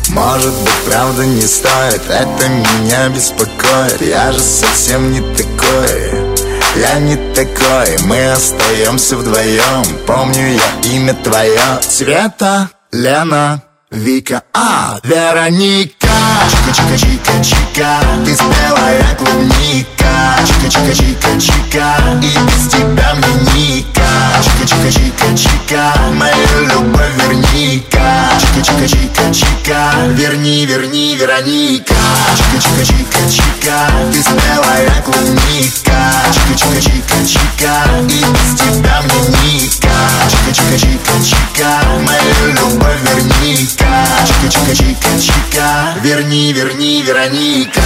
[0.09, 4.03] Может быть, правда не стоит, это меня беспокоит.
[4.03, 6.35] Я же совсем не такой,
[6.77, 7.97] я не такой.
[8.07, 11.81] Мы остаемся вдвоем, помню я имя твое.
[11.89, 16.00] Света, Лена, Вика, а, Вероника
[16.49, 20.10] Чика-чика-чика-чика, ты спелая клубника
[20.47, 21.97] Чика, чика, чика, чика.
[22.23, 24.01] И без тебя мне ника
[24.43, 25.95] Чика, чика, чика, чика.
[26.15, 28.31] Мою любовь верника.
[28.41, 29.93] Чика, чика, чика, чика.
[30.15, 31.95] Верни, верни, Вероника.
[32.37, 33.77] Чика, чика, чика, чика.
[34.13, 35.99] Ты смелая клубника.
[36.33, 37.75] Чика, чика, чика, чика.
[38.09, 39.91] И без тебя мне ника
[40.31, 41.81] Чика, чика, чика, чика.
[42.07, 44.07] Мою любовь верника.
[44.27, 45.95] Чика, чика, чика, чика.
[46.03, 47.81] Верни, верни, Вероника.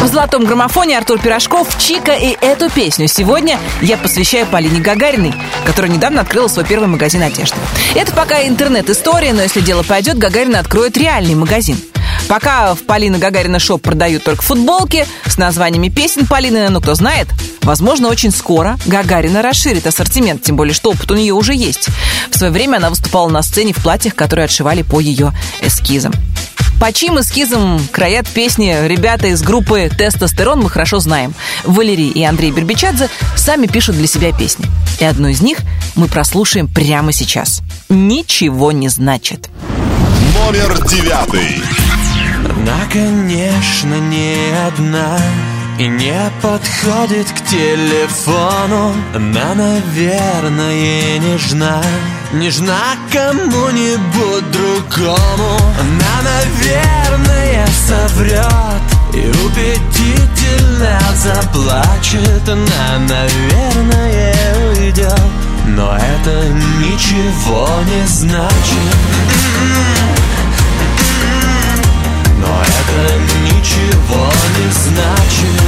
[0.00, 5.34] В золотом граммофоне Артур Пирожков Чика и эту песню сегодня я посвящаю Полине Гагариной,
[5.64, 7.56] которая недавно открыла свой первый магазин одежды.
[7.94, 11.76] Это пока интернет-история, но если дело пойдет, Гагарина откроет реальный магазин.
[12.28, 17.28] Пока в Полина Гагарина Шоп продают только футболки с названиями песен Полины, но кто знает,
[17.62, 21.88] возможно, очень скоро Гагарина расширит ассортимент, тем более, что опыт у нее уже есть.
[22.30, 26.12] В свое время она выступала на сцене в платьях, которые отшивали по ее эскизам.
[26.80, 31.34] По чьим эскизам краят песни ребята из группы «Тестостерон» мы хорошо знаем.
[31.64, 34.66] Валерий и Андрей Бербичадзе сами пишут для себя песни.
[35.00, 35.58] И одну из них
[35.94, 37.62] мы прослушаем прямо сейчас.
[37.88, 39.48] «Ничего не значит».
[40.34, 41.62] Номер девятый.
[42.44, 45.18] Она, конечно, не одна
[45.76, 48.94] И не подходит к телефону.
[49.12, 51.82] Она, наверное, нежна.
[52.32, 52.78] Нежна
[53.12, 55.58] кому-нибудь другому.
[55.80, 58.82] Она, наверное, соврет
[59.14, 62.48] И убедительно заплачет.
[62.48, 64.34] Она, наверное,
[64.76, 65.20] уйдет
[65.66, 66.48] Но это
[66.78, 68.94] ничего не значит.
[69.74, 70.23] Но
[73.44, 75.60] ничего не значит.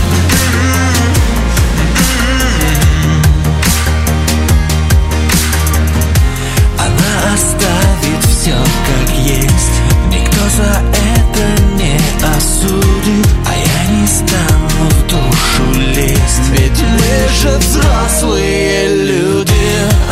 [6.78, 8.54] Она оставит все
[8.86, 9.76] как есть.
[10.10, 11.96] Никто за это не
[12.36, 13.26] осудит.
[13.46, 16.48] А я не стану в душу лезть.
[16.52, 19.52] Ведь мы же взрослые люди.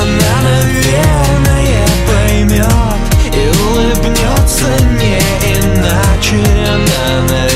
[0.01, 2.69] Она, наверное, поймет
[3.33, 4.69] И улыбнется
[5.01, 5.34] не
[6.25, 7.54] иначе Она, наверное,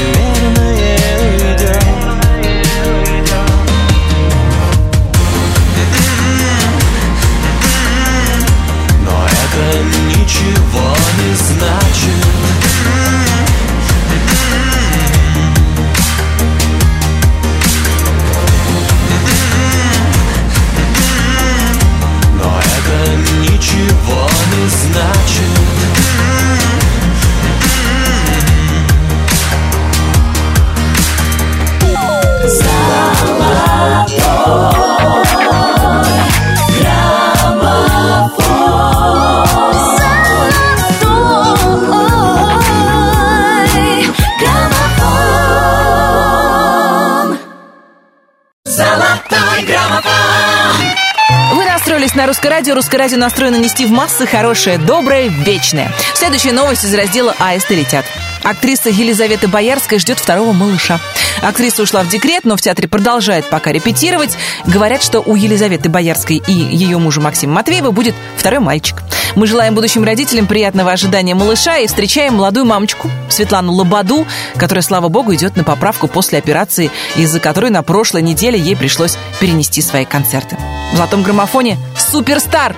[52.58, 52.74] радио.
[52.74, 55.92] Русское радио настроено нести в массы хорошее, доброе, вечное.
[56.14, 58.04] Следующая новость из раздела «Аисты летят».
[58.48, 60.98] Актриса Елизавета Боярская ждет второго малыша.
[61.42, 64.38] Актриса ушла в декрет, но в театре продолжает пока репетировать.
[64.64, 69.02] Говорят, что у Елизаветы Боярской и ее мужа Максима Матвеева будет второй мальчик.
[69.34, 74.26] Мы желаем будущим родителям приятного ожидания малыша и встречаем молодую мамочку Светлану Лободу,
[74.56, 79.18] которая, слава богу, идет на поправку после операции, из-за которой на прошлой неделе ей пришлось
[79.40, 80.56] перенести свои концерты.
[80.92, 82.74] В золотом граммофоне суперстар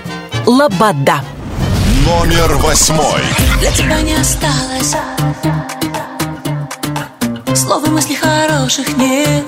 [0.47, 1.23] Лобода.
[2.07, 3.23] Номер восьмой.
[3.61, 4.95] Для тебя не осталось.
[7.55, 9.45] Слов и мыслей хороших нет.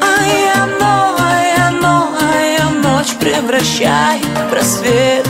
[0.00, 4.20] А я но, а я но, а я ночь превращай
[4.50, 5.26] в рассвет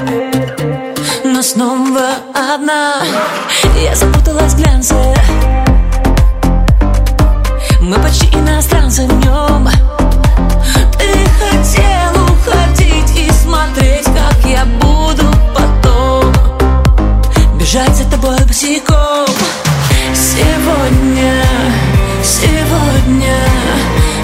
[1.25, 3.03] Но снова одна.
[3.83, 4.95] Я запуталась в глянце
[7.81, 9.69] Мы почти иностранцы в нем
[17.77, 19.27] Бежать за тобой босиком.
[20.15, 21.45] Сегодня,
[22.25, 23.37] сегодня,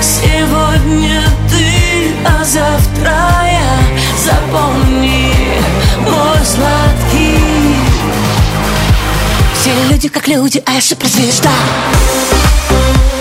[0.01, 3.13] сегодня ты, а завтра
[3.45, 3.79] я.
[4.25, 5.35] Запомни,
[6.01, 7.77] мой сладкий.
[9.61, 11.51] Все люди как люди, а я суперзвезда
[12.71, 13.12] Звезда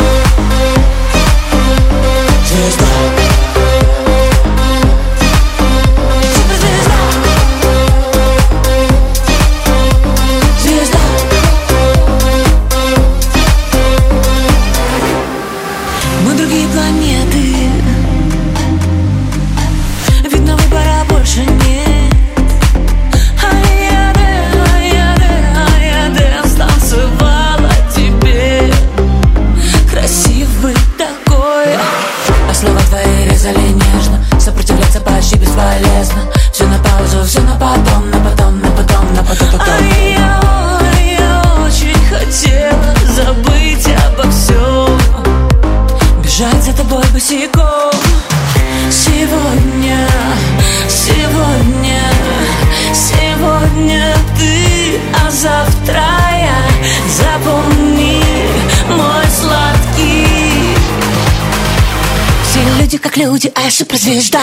[63.21, 64.39] люди а я суперзвезда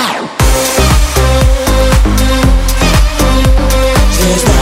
[4.13, 4.53] Звезда.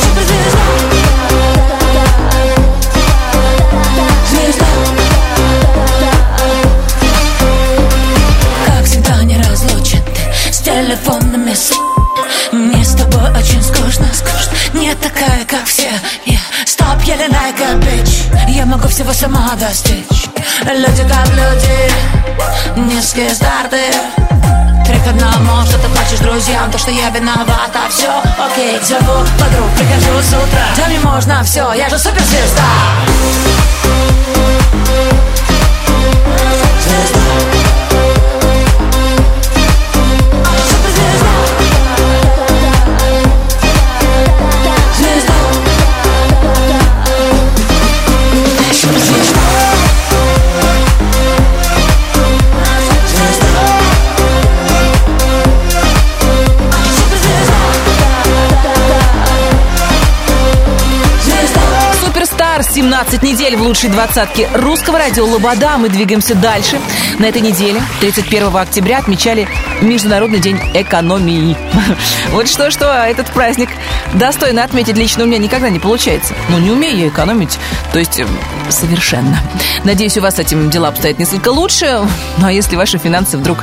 [0.00, 0.64] Суперзвезда
[4.30, 4.66] Звезда.
[8.66, 11.72] Как всегда не разлучен ты с телефонными с...
[12.52, 15.90] Мне с тобой очень скучно, скучно Не такая, как все.
[16.26, 16.47] Yeah.
[18.68, 20.28] Могу всего сама достичь.
[20.64, 21.90] Люди как люди
[22.76, 23.80] Низкие старты.
[24.86, 28.08] Три к одному, что ты плачешь друзьям То, что я виновата, все
[28.38, 30.66] окей Зову подруг, прихожу с утра.
[30.76, 32.62] Да мне можно все, я же суперзвезда.
[36.80, 37.57] Звезда
[62.58, 65.76] Суперстар 17 недель в лучшей двадцатке русского радио Лобода.
[65.78, 66.80] Мы двигаемся дальше.
[67.18, 69.48] На этой неделе, 31 октября, отмечали
[69.80, 71.56] Международный день экономии.
[72.30, 73.68] Вот что-что, этот праздник
[74.14, 76.34] достойно отметить лично у меня никогда не получается.
[76.48, 77.58] Но не умею я экономить,
[77.92, 78.26] то есть э,
[78.70, 79.38] совершенно.
[79.84, 82.00] Надеюсь, у вас с этим дела обстоят несколько лучше.
[82.38, 83.58] Ну а если ваши финансы вдруг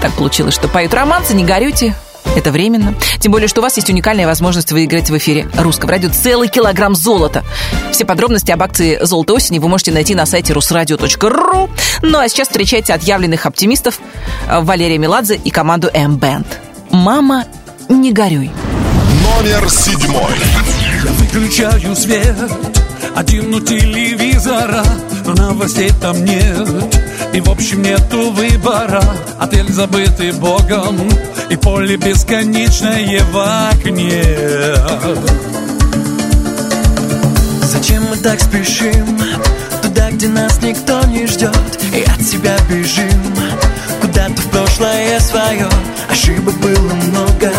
[0.00, 1.94] так получилось, что поют романсы, не горюйте,
[2.36, 2.94] это временно.
[3.18, 6.94] Тем более, что у вас есть уникальная возможность выиграть в эфире русского радио целый килограмм
[6.94, 7.44] золота.
[7.92, 11.70] Все подробности об акции «Золото осени» вы можете найти на сайте rusradio.ru.
[12.02, 14.00] Ну а сейчас встречайте отъявленных оптимистов
[14.48, 16.46] э, Валерия Меладзе и команду M-Band.
[16.90, 17.44] «Мама,
[17.88, 18.50] не горюй».
[19.22, 20.34] Номер седьмой.
[21.04, 22.36] Я выключаю свет
[23.14, 24.84] Один у телевизора
[25.24, 26.68] Но новостей там нет
[27.32, 29.02] И в общем нету выбора
[29.38, 31.08] Отель забытый богом
[31.50, 34.22] И поле бесконечное в окне
[37.62, 39.18] Зачем мы так спешим?
[39.82, 41.50] Туда, где нас никто не ждет
[41.92, 43.34] И от себя бежим.
[44.00, 45.68] Куда-то в прошлое свое.
[46.08, 47.52] Ошибок было много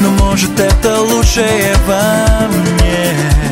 [0.00, 3.45] Но может это лучшее во мне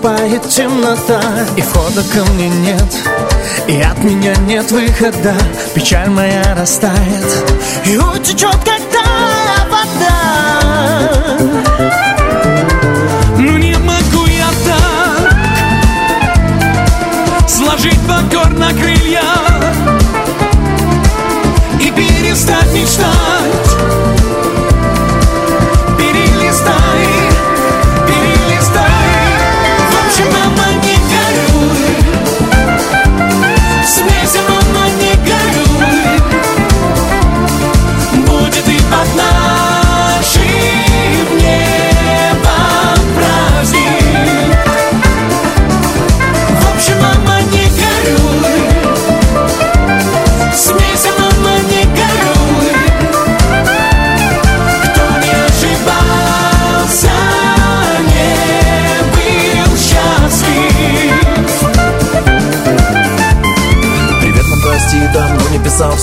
[0.00, 1.20] наступает темнота.
[1.56, 2.98] И входа ко мне нет
[3.68, 5.34] И от меня нет выхода.
[5.74, 7.44] Печаль моя растает
[7.84, 9.02] И утечет, когда
[9.70, 11.38] вода.
[13.38, 15.34] Ну не могу я так
[17.48, 18.00] Сложить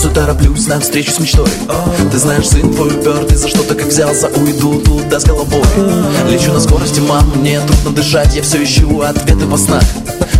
[0.08, 1.48] Все тороплюсь на встречу с мечтой.
[2.10, 5.62] Ты знаешь, сын твой упертый За что-то как взялся, уйду туда с головой
[6.30, 9.82] Лечу на скорости, мам, мне трудно дышать Я все ищу ответы во снах.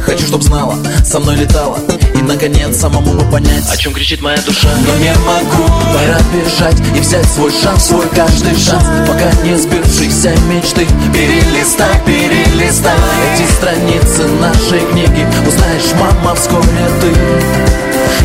[0.00, 1.78] Хочу, чтоб знала, со мной летала
[2.14, 4.68] И наконец самому бы понять О чем кричит моя душа.
[4.86, 5.64] Но не могу.
[5.92, 10.86] Пора бежать и взять свой шанс Свой каждый шанс Пока не сбившиеся мечты.
[11.12, 12.96] Перелистай, перелистай.
[13.34, 15.26] Эти страницы нашей книги.
[15.46, 17.68] Узнаешь, мама, вскоре ты.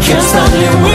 [0.06, 0.92] Кем стали мы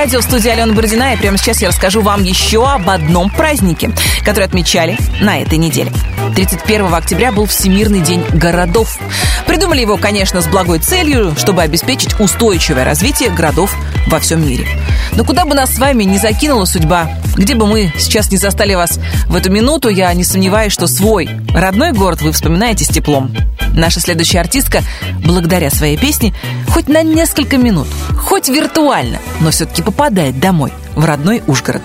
[0.00, 3.90] радио» в студии Алена Бородина, и прямо сейчас я расскажу вам еще об одном празднике,
[4.24, 5.92] который отмечали на этой неделе.
[6.34, 8.98] 31 октября был Всемирный день городов.
[9.46, 13.76] Придумали его, конечно, с благой целью, чтобы обеспечить устойчивое развитие городов
[14.06, 14.66] во всем мире.
[15.12, 18.72] Но куда бы нас с вами не закинула судьба, где бы мы сейчас не застали
[18.72, 23.34] вас в эту минуту, я не сомневаюсь, что свой родной город вы вспоминаете с теплом.
[23.74, 24.82] Наша следующая артистка,
[25.22, 26.32] благодаря своей песне,
[26.70, 27.86] хоть на несколько минут,
[28.30, 31.82] хоть виртуально, но все-таки попадает домой, в родной Ужгород.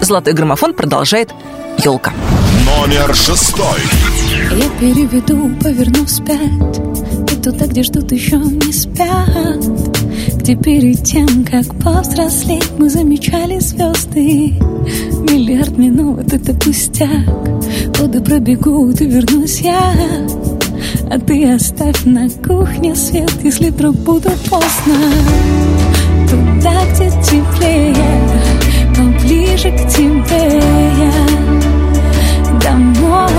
[0.00, 1.34] Золотой граммофон продолжает
[1.78, 2.12] елка.
[2.64, 3.80] Номер шестой.
[4.52, 6.78] Я переведу, поверну вспять
[7.32, 9.64] И туда, где ждут еще не спят
[10.36, 14.58] Где перед тем, как повзрослеть Мы замечали звезды
[15.30, 17.26] Миллиард минут— это пустяк
[17.98, 19.92] Годы пробегут и вернусь я
[21.12, 24.94] А ты оставь на кухне свет Если вдруг буду поздно.
[26.30, 27.96] Туда, где теплее
[28.94, 30.62] Поближе к тебе.
[30.98, 31.12] Я
[32.60, 33.30] Домой,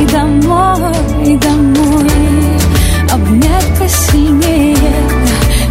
[0.00, 0.92] и домой,
[1.24, 2.10] и домой.
[3.10, 4.76] Обнять посильнее,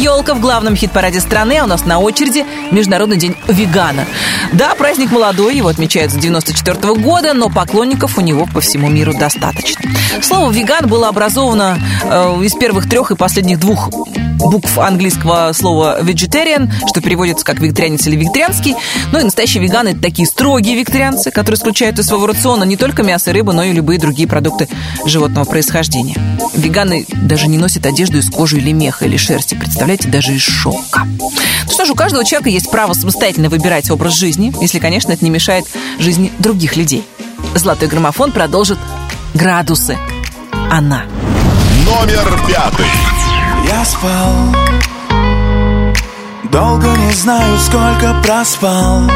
[0.00, 4.06] Елка в главном хит-параде страны, а у нас на очереди Международный день вегана.
[4.50, 9.12] Да, праздник молодой, его отмечают с 94 года, но поклонников у него по всему миру
[9.12, 9.90] достаточно.
[10.22, 13.90] Слово «веган» было образовано э, из первых трех и последних двух
[14.40, 18.74] букв английского слова vegetarian, что переводится как вегетарианец или вегетарианский.
[19.12, 23.02] Ну и настоящие веганы– это такие строгие вегетарианцы, которые исключают из своего рациона не только
[23.02, 24.68] мясо и рыбу, но и любые другие продукты
[25.04, 26.16] животного происхождения.
[26.54, 31.06] Веганы даже не носят одежду из кожи или меха, или шерсти, представляете, даже из шелка.
[31.06, 35.24] Ну что ж, у каждого человека есть право самостоятельно выбирать образ жизни, если, конечно, это
[35.24, 35.64] не мешает
[35.98, 37.04] жизни других людей.
[37.54, 38.78] Золотой граммофон продолжит
[39.34, 39.98] «Градусы».
[40.70, 41.04] Она.
[41.84, 42.86] Номер пятый.
[43.66, 44.54] Я спал
[46.50, 49.08] Долго не знаю, сколько проспал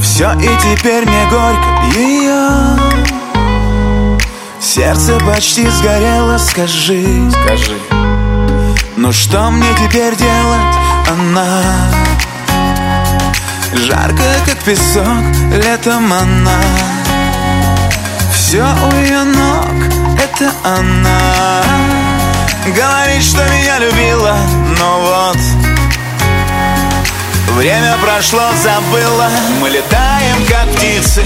[0.00, 2.48] Все и теперь мне горько ее
[4.60, 7.99] Сердце почти сгорело, скажи Скажи
[9.10, 10.76] Ну что мне теперь делать,
[11.08, 11.90] она
[13.74, 15.04] Жарко, как песок,
[15.50, 16.60] летом она.
[18.32, 19.66] Все у ее ног,
[20.16, 21.18] это она.
[22.64, 24.36] Говорит, что меня любила,
[24.78, 25.38] но вот
[27.56, 29.28] Время прошло, забыла.
[29.60, 31.24] Мы летаем, как птицы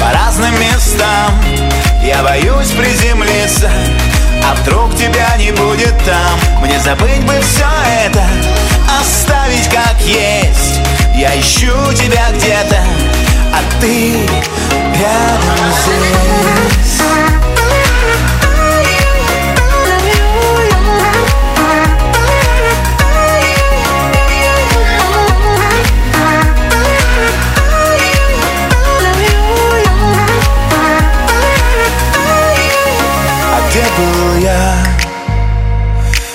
[0.00, 1.38] По разным местам.
[2.02, 3.70] Я боюсь приземлиться
[4.46, 6.62] А вдруг тебя не будет там?
[6.62, 7.66] Мне забыть бы все
[8.06, 8.24] это
[9.00, 10.80] Оставить как есть.
[11.14, 12.78] Я ищу тебя где-то
[13.52, 14.12] А ты
[15.00, 17.53] рядом здесь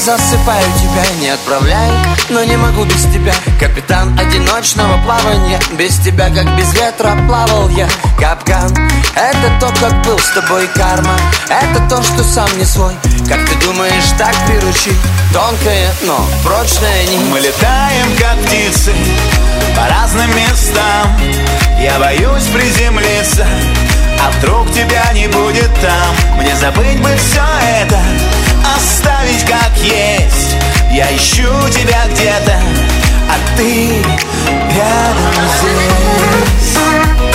[0.00, 1.90] Засыпаю тебя, не отправляй
[2.30, 3.34] Но не могу без тебя.
[3.58, 7.86] Капитан одиночного плавания Без тебя, как без ветра, плавал я.
[8.18, 8.74] Капкан
[9.14, 11.18] Это то, как был с тобой карма.
[11.50, 12.94] Это то, что сам не свой.
[13.28, 14.96] Как ты думаешь, так приручить?
[15.34, 18.94] Тонкая, но прочная нить Мы летаем, как птицы
[19.76, 21.14] По разным местам.
[21.78, 23.46] Я боюсь приземлиться
[24.22, 26.36] а вдруг тебя не будет там.
[26.38, 27.42] Мне забыть бы все
[27.80, 27.98] это
[28.76, 30.56] Оставить как есть.
[30.92, 32.60] Я ищу тебя где-то
[33.28, 34.02] А ты
[34.76, 37.29] рядом здесь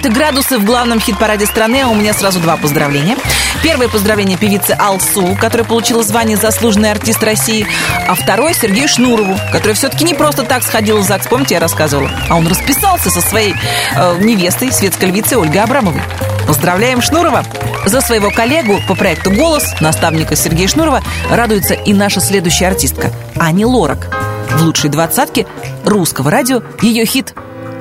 [0.00, 3.18] это градусы в главном хит-параде страны, а у меня сразу два поздравления.
[3.62, 7.66] Первое поздравление певице Алсу, которая получила звание «Заслуженный артист России»,
[8.08, 12.10] а второе– Сергею Шнурову, который все-таки не просто так сходил в ЗАГС, помните, я рассказывала,
[12.30, 13.54] а он расписался со своей
[13.94, 16.00] э, невестой, светской львицей Ольгой Абрамовой.
[16.46, 17.44] Поздравляем Шнурова!
[17.84, 23.66] За своего коллегу по проекту «Голос», наставника Сергея Шнурова, радуется и наша следующая артистка Ани
[23.66, 24.16] Лорак.
[24.50, 25.46] В лучшей двадцатке
[25.84, 27.34] русского радио ее хит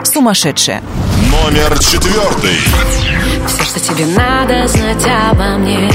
[0.04, 0.84] «Сумасшедшая».
[1.32, 2.58] Номер четвертый.
[3.48, 5.92] Все, что тебе надо знать обо мне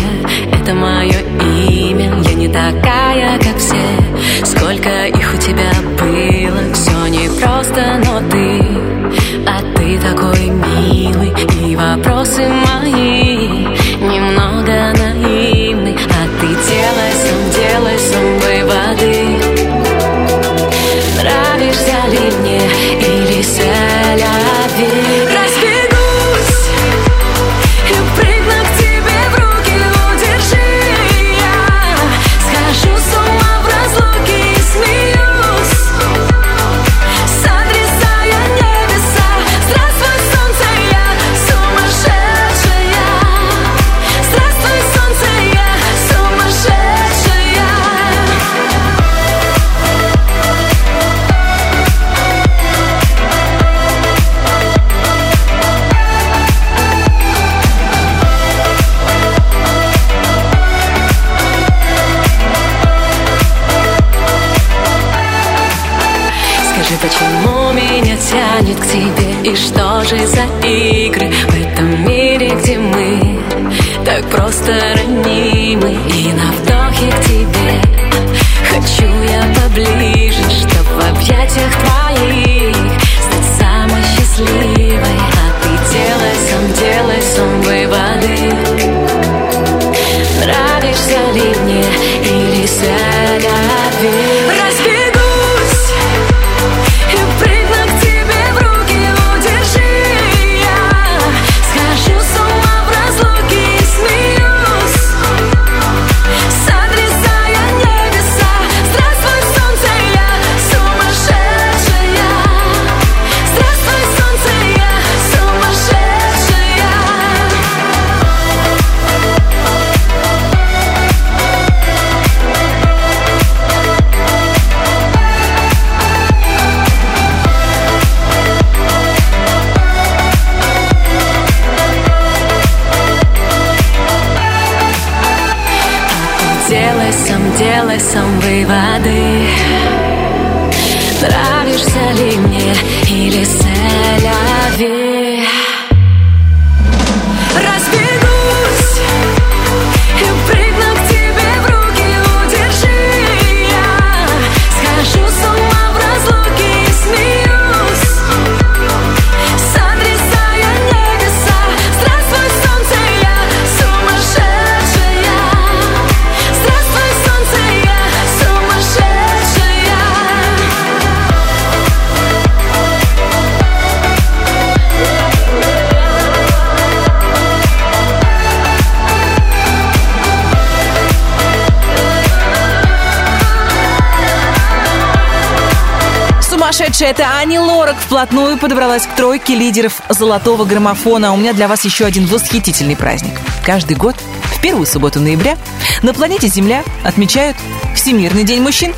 [187.00, 191.32] Это Ани Лорак вплотную подобралась к тройке лидеров золотого граммофона.
[191.32, 193.34] У меня для вас еще один восхитительный праздник.
[193.64, 194.14] Каждый год
[194.44, 195.58] в первую субботу ноября
[196.02, 197.56] на планете Земля отмечают
[197.96, 198.94] Всемирный день мужчин.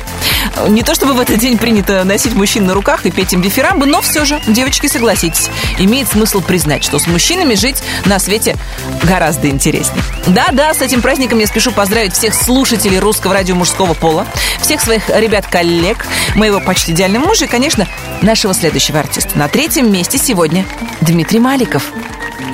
[0.67, 3.85] Не то чтобы в этот день принято носить мужчин на руках и петь им дифирамбы,
[3.85, 8.57] но все же, девочки, согласитесь, имеет смысл признать, что с мужчинами жить на свете
[9.03, 10.03] гораздо интереснее.
[10.27, 14.25] Да-да, с этим праздником я спешу поздравить всех слушателей русского радио мужского пола,
[14.61, 16.05] всех своих ребят-коллег,
[16.35, 17.87] моего почти идеального мужа и, конечно,
[18.21, 19.37] нашего следующего артиста.
[19.37, 20.65] На третьем месте сегодня
[21.01, 21.83] Дмитрий Маликов.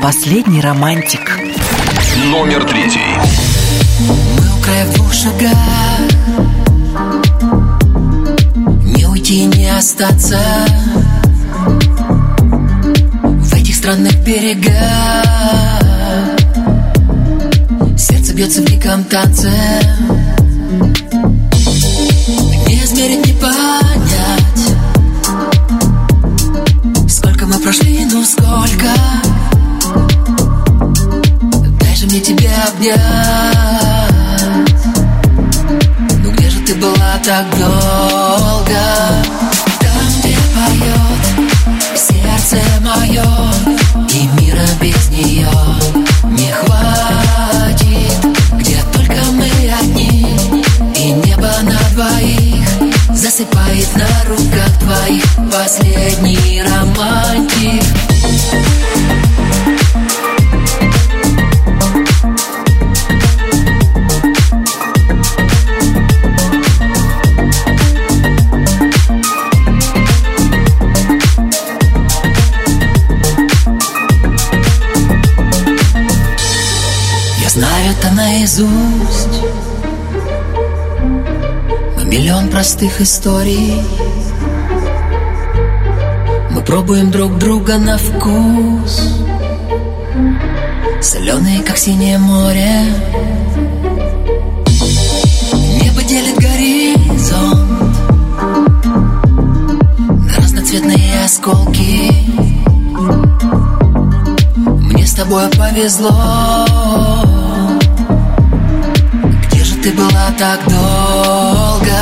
[0.01, 1.39] Последний романтик.
[2.26, 2.99] Номер третий.
[3.99, 5.58] Мы у края в двух шагах
[9.34, 10.40] уйти, не остаться.
[13.22, 14.74] В этих странных берегах.
[17.98, 19.52] Сердце бьется в диком танце.
[22.68, 23.54] Не измерить, не понять.
[27.10, 28.88] Сколько мы прошли, ну сколько?
[31.80, 33.93] Дай же мне тебя обнять
[36.66, 38.80] ты была так долго?
[39.80, 41.34] Там, где поет
[41.95, 43.24] сердце мое
[44.09, 45.49] И мира без нее
[46.26, 49.49] не хватит Где только мы
[49.82, 50.35] одни
[50.95, 52.68] И небо на двоих
[53.14, 57.84] Засыпает на руках твоих Последний романтик
[78.34, 79.41] наизусть.
[81.95, 83.81] Мы миллион простых историй.
[86.49, 89.01] Мы пробуем друг друга на вкус.
[91.01, 92.85] Соленые, как синее море.
[95.81, 97.97] Небо делит горизонт.
[100.27, 102.11] На разноцветные осколки.
[104.65, 106.62] Мне с тобой повезло
[109.84, 111.99] ты была так долго?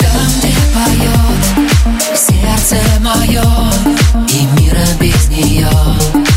[0.00, 3.44] Там, где поет сердце мое
[4.32, 5.68] И мира без нее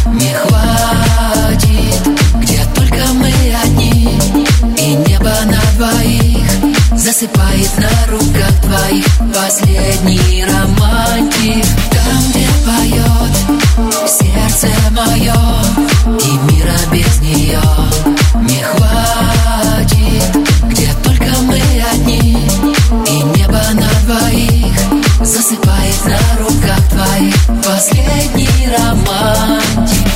[0.07, 2.01] не хватит.
[2.41, 3.31] Где только мы
[3.63, 4.19] одни
[4.77, 6.49] И небо на двоих
[6.97, 11.65] Засыпает на руках твоих Последний романтик.
[11.91, 15.33] Там, где поет сердце мое
[16.19, 17.61] И мира без нее
[18.41, 19.00] не хватит
[25.31, 30.11] засыпает на руках твоих последний романтик.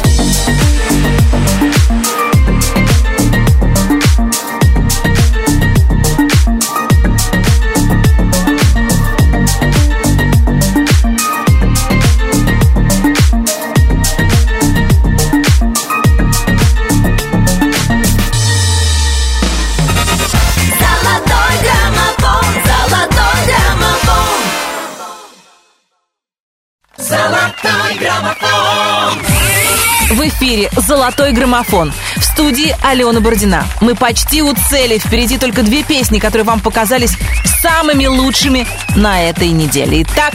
[30.56, 31.94] Эфире «Золотой граммофон».
[32.16, 33.66] В студии Алена Бородина.
[33.82, 34.98] Мы почти у цели.
[34.98, 37.18] Впереди только две песни, которые вам показались
[37.62, 38.66] самыми лучшими
[38.96, 40.04] на этой неделе.
[40.04, 40.34] Итак,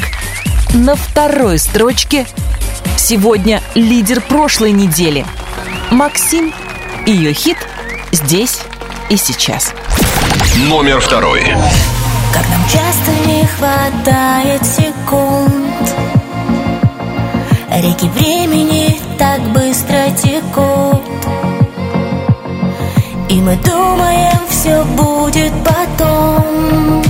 [0.74, 2.26] на второй строчке
[2.98, 5.24] сегодня лидер прошлой недели.
[5.90, 6.52] Максим
[7.06, 7.56] и ее хит
[8.12, 8.60] «Здесь
[9.08, 9.72] и сейчас».
[10.68, 11.44] Номер второй.
[12.32, 15.60] Как нам часто не хватает секунд
[17.72, 21.02] Реки времени так быстро текут.
[23.28, 27.02] И мы думаем, все будет потом.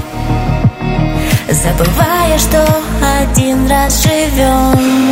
[1.48, 2.66] Забывая, что
[3.20, 5.10] один раз живем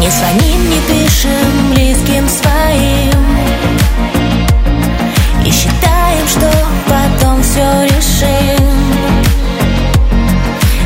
[0.00, 3.24] Не звоним, не пишем близким своим.
[5.44, 6.50] И считаем, что
[6.88, 8.74] потом все решим.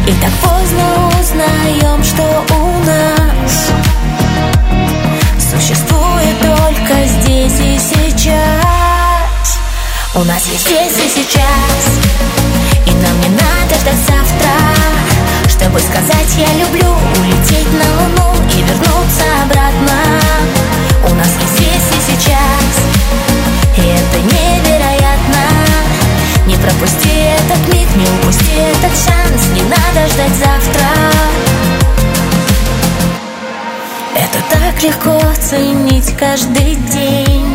[0.09, 2.25] И так поздно узнаем, что
[2.55, 3.19] у нас
[6.89, 8.35] только здесь и сейчас.
[10.15, 11.83] У нас есть здесь и сейчас.
[12.87, 14.53] И нам не надо ждать завтра.
[15.49, 16.89] Чтобы сказать я люблю
[17.19, 19.99] Улететь на луну и вернуться обратно.
[21.11, 22.73] У нас есть здесь и сейчас.
[23.77, 25.45] И это невероятно.
[26.47, 29.49] Не пропусти этот миг, не упусти этот шанс.
[29.55, 30.89] Не надо ждать завтра
[34.15, 37.47] Это так легко ценить каждый день.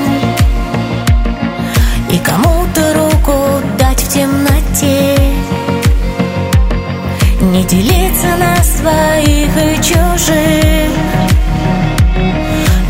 [2.10, 3.34] И кому-то руку
[3.78, 5.18] дать в темноте.
[7.42, 10.92] Не делиться на своих и чужих.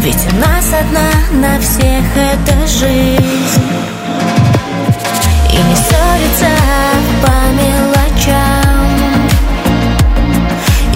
[0.01, 3.63] Ведь у нас одна на всех эта жизнь.
[5.51, 6.49] И не ссориться
[7.21, 7.82] по мелочам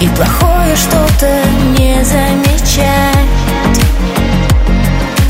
[0.00, 1.42] И плохое что-то
[1.76, 3.18] не замечать.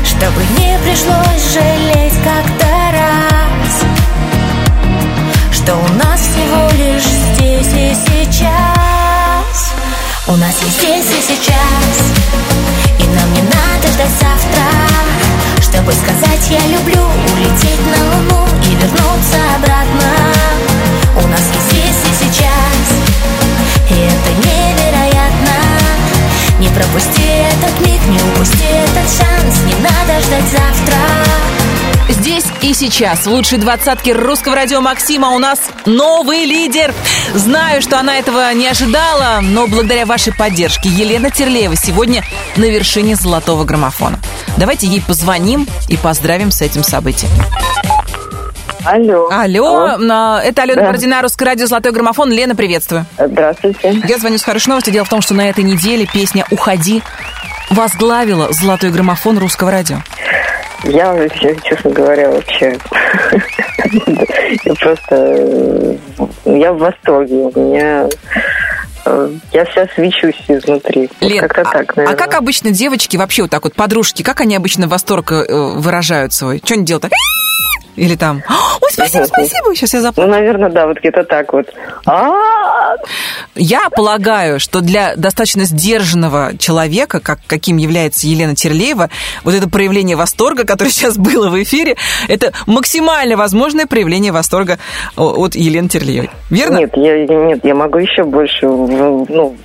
[0.03, 3.83] Чтобы не пришлось жалеть как-то раз.
[5.51, 9.73] Что у нас всего лишь здесь и сейчас.
[10.27, 11.95] У нас есть здесь и сейчас.
[12.99, 14.67] И нам не надо ждать завтра.
[15.61, 17.01] Чтобы сказать я люблю
[17.33, 20.13] Улететь на луну и вернуться обратно.
[21.23, 23.09] У нас есть здесь и сейчас.
[23.89, 24.58] И это невероятно
[26.59, 30.97] Не пропусти этот миг, не упусти этот шанс Не надо ждать завтра
[32.09, 36.93] Здесь и сейчас в лучшей двадцатке русского радио Максима у нас новый лидер.
[37.33, 42.25] Знаю, что она этого не ожидала, но благодаря вашей поддержке Елена Терлеева сегодня
[42.57, 44.19] на вершине золотого граммофона.
[44.57, 47.31] Давайте ей позвоним и поздравим с этим событием.
[48.85, 49.27] Алло.
[49.29, 50.87] Алло, на- это Алена Да.
[50.87, 52.31] Бородина, Русское радио «Золотой граммофон».
[52.31, 53.05] Лена, приветствую.
[53.17, 54.01] Здравствуйте.
[54.07, 54.93] Я звоню с хорошей новостью.
[54.93, 57.03] Дело в том, что на этой неделе песня «Уходи»
[57.69, 59.97] возглавила «Золотой граммофон» русского радио.
[60.85, 62.77] Я, вообще, честно говоря, вообще...
[64.63, 65.97] Я просто...
[66.45, 67.35] Я в восторге.
[67.53, 68.07] У меня...
[69.05, 71.09] э, Я вся свечусь изнутри.
[71.19, 72.17] Вот Лен, Как-то а, так, а наверное.
[72.17, 76.61] как обычно девочки, вообще вот так вот, подружки, как они обычно восторг э, выражают свой?
[76.63, 77.03] Что они делают?
[77.03, 77.11] Так?
[77.99, 80.29] Или там, ой, спасибо, спасибо, сейчас я заплачу.
[80.29, 81.67] Ну, наверное, да, вот где-то так вот.
[82.05, 82.95] А,
[83.55, 89.09] Я полагаю, что для достаточно сдержанного человека, как, каким является Елена Терлеева,
[89.43, 91.97] вот это проявление восторга, которое сейчас было в эфире,
[92.29, 94.79] это максимально возможное проявление восторга
[95.17, 96.29] от Елены Терлеевой.
[96.49, 96.77] Верно?
[96.77, 99.57] Нет, я, нет, я могу еще больше, ну,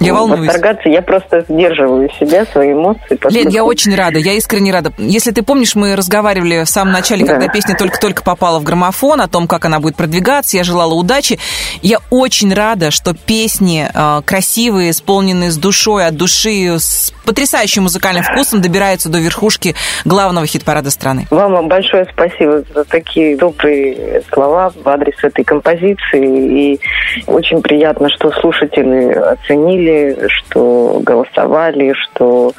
[0.00, 0.46] Я волнуюсь.
[0.48, 0.88] восторгаться.
[0.88, 3.00] Я просто сдерживаю себя, свои эмоции.
[3.10, 4.92] Лен, поскольку- я очень рада, я искренне рада.
[4.98, 7.32] Если ты помнишь, мы разговаривали в самом начале, Да.
[7.34, 11.38] когда песня только-только попала в граммофон, о том, как она будет продвигаться, я желала удачи.
[11.82, 18.24] Я очень рада, что песни э, красивые, исполненные с душой, от души, с потрясающим музыкальным
[18.24, 19.74] вкусом добираются до верхушки
[20.04, 21.26] главного хит-парада страны.
[21.30, 26.72] Вам большое спасибо за такие добрые слова в адрес этой композиции.
[26.74, 26.80] И
[27.26, 29.89] очень приятно, что слушатели оценили,
[30.28, 32.52] что голосовали, что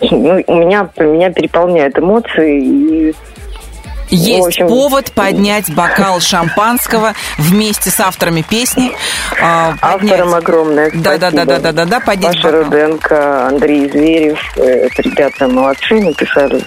[0.00, 3.10] ну, у меня, меня переполняют эмоции.
[4.10, 8.90] И Есть общем- повод поднять бокал шампанского вместе с авторами песни.
[9.42, 12.62] а, авторам огромное Да, да, да, да, да, да, да, поднять Паша бокал.
[12.64, 14.38] Руденко, Андрей Зверев.
[14.56, 16.62] э, Это ребята молодцы, написали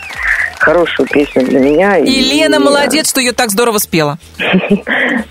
[0.61, 1.97] хорошую песню для меня.
[1.97, 4.17] И, и Лена молодец, что ее так здорово спела.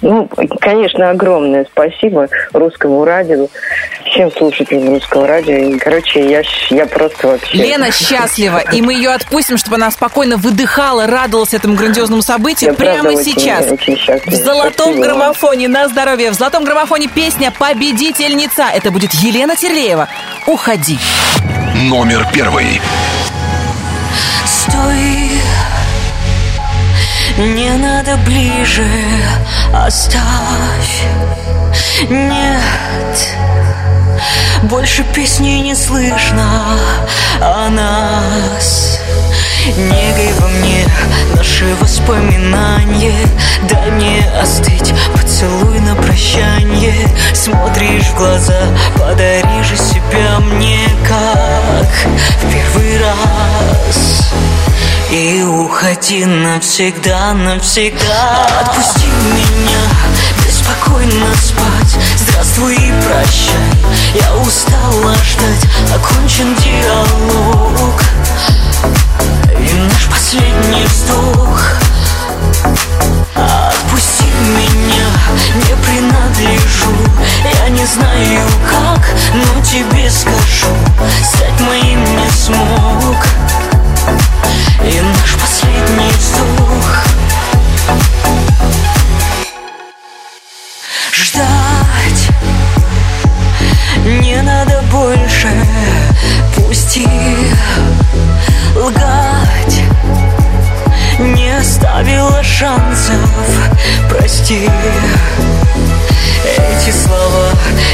[0.02, 0.28] Ну,
[0.60, 3.48] конечно, огромное спасибо русскому радио,
[4.06, 5.78] всем слушателям русского радио.
[5.78, 7.58] Короче, я, я просто вообще...
[7.58, 12.74] Лена счастлива, и мы ее отпустим, чтобы она спокойно выдыхала, радовалась этому грандиозному событию я
[12.74, 13.70] прямо сейчас.
[13.70, 18.64] Очень в золотом спасибо граммофоне, на здоровье, в золотом граммофоне песня «Победительница».
[18.74, 20.08] Это будет Елена Терлеева.
[20.46, 20.98] Уходи.
[21.74, 22.80] Номер первый.
[24.70, 25.30] Стой,
[27.38, 28.86] не надо ближе,
[29.74, 31.02] оставь.
[32.08, 33.34] Нет,
[34.64, 36.78] больше песни не слышно
[37.40, 38.89] о нас.
[39.66, 40.86] Негой во мне
[41.36, 43.28] наши воспоминания.
[43.68, 47.08] Дай мне остыть, поцелуй на прощание.
[47.34, 48.60] Смотришь в глаза,
[48.96, 51.88] подари же себя мне как
[52.42, 54.32] в первый раз.
[55.10, 58.46] И уходи навсегда, навсегда.
[58.60, 59.80] Отпусти меня,
[60.46, 61.98] беспокойно спать.
[62.16, 63.70] Здравствуй и прощай,
[64.14, 68.00] я устала ждать Окончен диалог
[69.58, 71.60] и наш последний вздох.
[73.34, 75.06] Отпусти меня,
[75.54, 76.94] не принадлежу.
[77.62, 80.74] Я не знаю как, но тебе скажу.
[81.22, 83.16] Стать моим не смог.
[84.82, 87.04] И наш последний вздох.
[91.12, 92.28] Ждать
[94.04, 95.48] не надо больше.
[96.56, 97.08] Пусти
[98.80, 99.82] лгать.
[101.18, 103.30] Не оставила шансов,
[104.08, 104.68] прости.
[106.44, 107.50] Эти слова,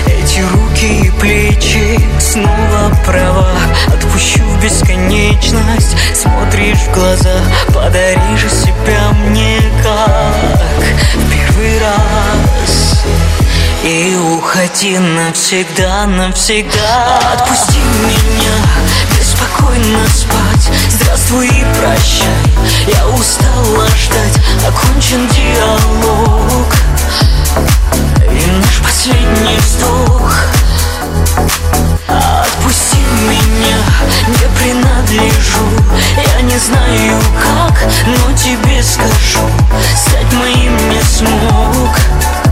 [0.06, 3.50] эти руки и плечи Снова права,
[3.88, 7.40] отпущу в бесконечность Смотришь в глаза,
[7.74, 10.84] подари же себя мне как
[11.14, 13.04] в первый раз.
[13.82, 17.18] И уходи навсегда, навсегда.
[17.34, 20.70] Отпусти меня, беспокойно спать.
[20.90, 24.40] Здравствуй и прощай, я устала ждать.
[24.66, 26.66] Окончен диалог.
[28.30, 30.32] И наш последний вздох.
[32.08, 32.98] Отпусти
[33.28, 33.76] меня,
[34.28, 35.66] не принадлежу.
[36.16, 37.74] Я не знаю как,
[38.06, 39.48] но тебе скажу.
[39.94, 42.45] Стать моим не смог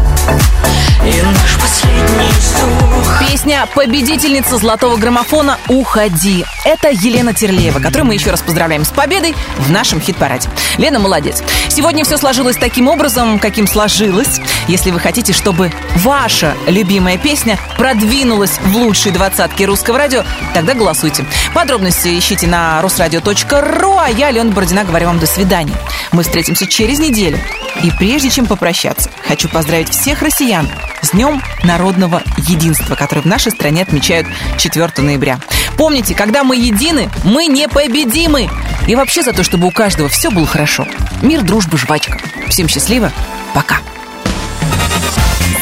[3.21, 6.45] Песня «Победительница золотого граммофона» «Уходи».
[6.65, 10.49] Это Елена Терлеева, которую мы еще раз поздравляем с победой в нашем хит-параде.
[10.79, 11.43] Лена молодец.
[11.69, 14.41] Сегодня все сложилось таким образом, каким сложилось.
[14.67, 20.25] Если вы хотите, чтобы ваша любимая песня продвинулась в лучшие двадцатки русского радио,
[20.55, 21.27] тогда голосуйте.
[21.53, 25.75] Подробности ищите на русрадио.ру, а я, Алена Бородина, говорю вам до свидания.
[26.13, 27.39] Мы встретимся через неделю.
[27.83, 30.69] И прежде чем попрощаться, хочу поздравить всех всех россиян
[31.03, 34.29] с Днем народного единства, который в нашей стране отмечают
[34.59, 35.41] 4 ноября.
[35.77, 38.49] Помните, когда мы едины, мы непобедимы.
[38.87, 40.87] И вообще за то, чтобы у каждого все было хорошо.
[41.21, 42.19] Мир, дружба, жвачка.
[42.49, 43.11] Всем счастливо.
[43.55, 43.79] Пока.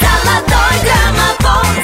[0.00, 1.81] Золотой граммофон.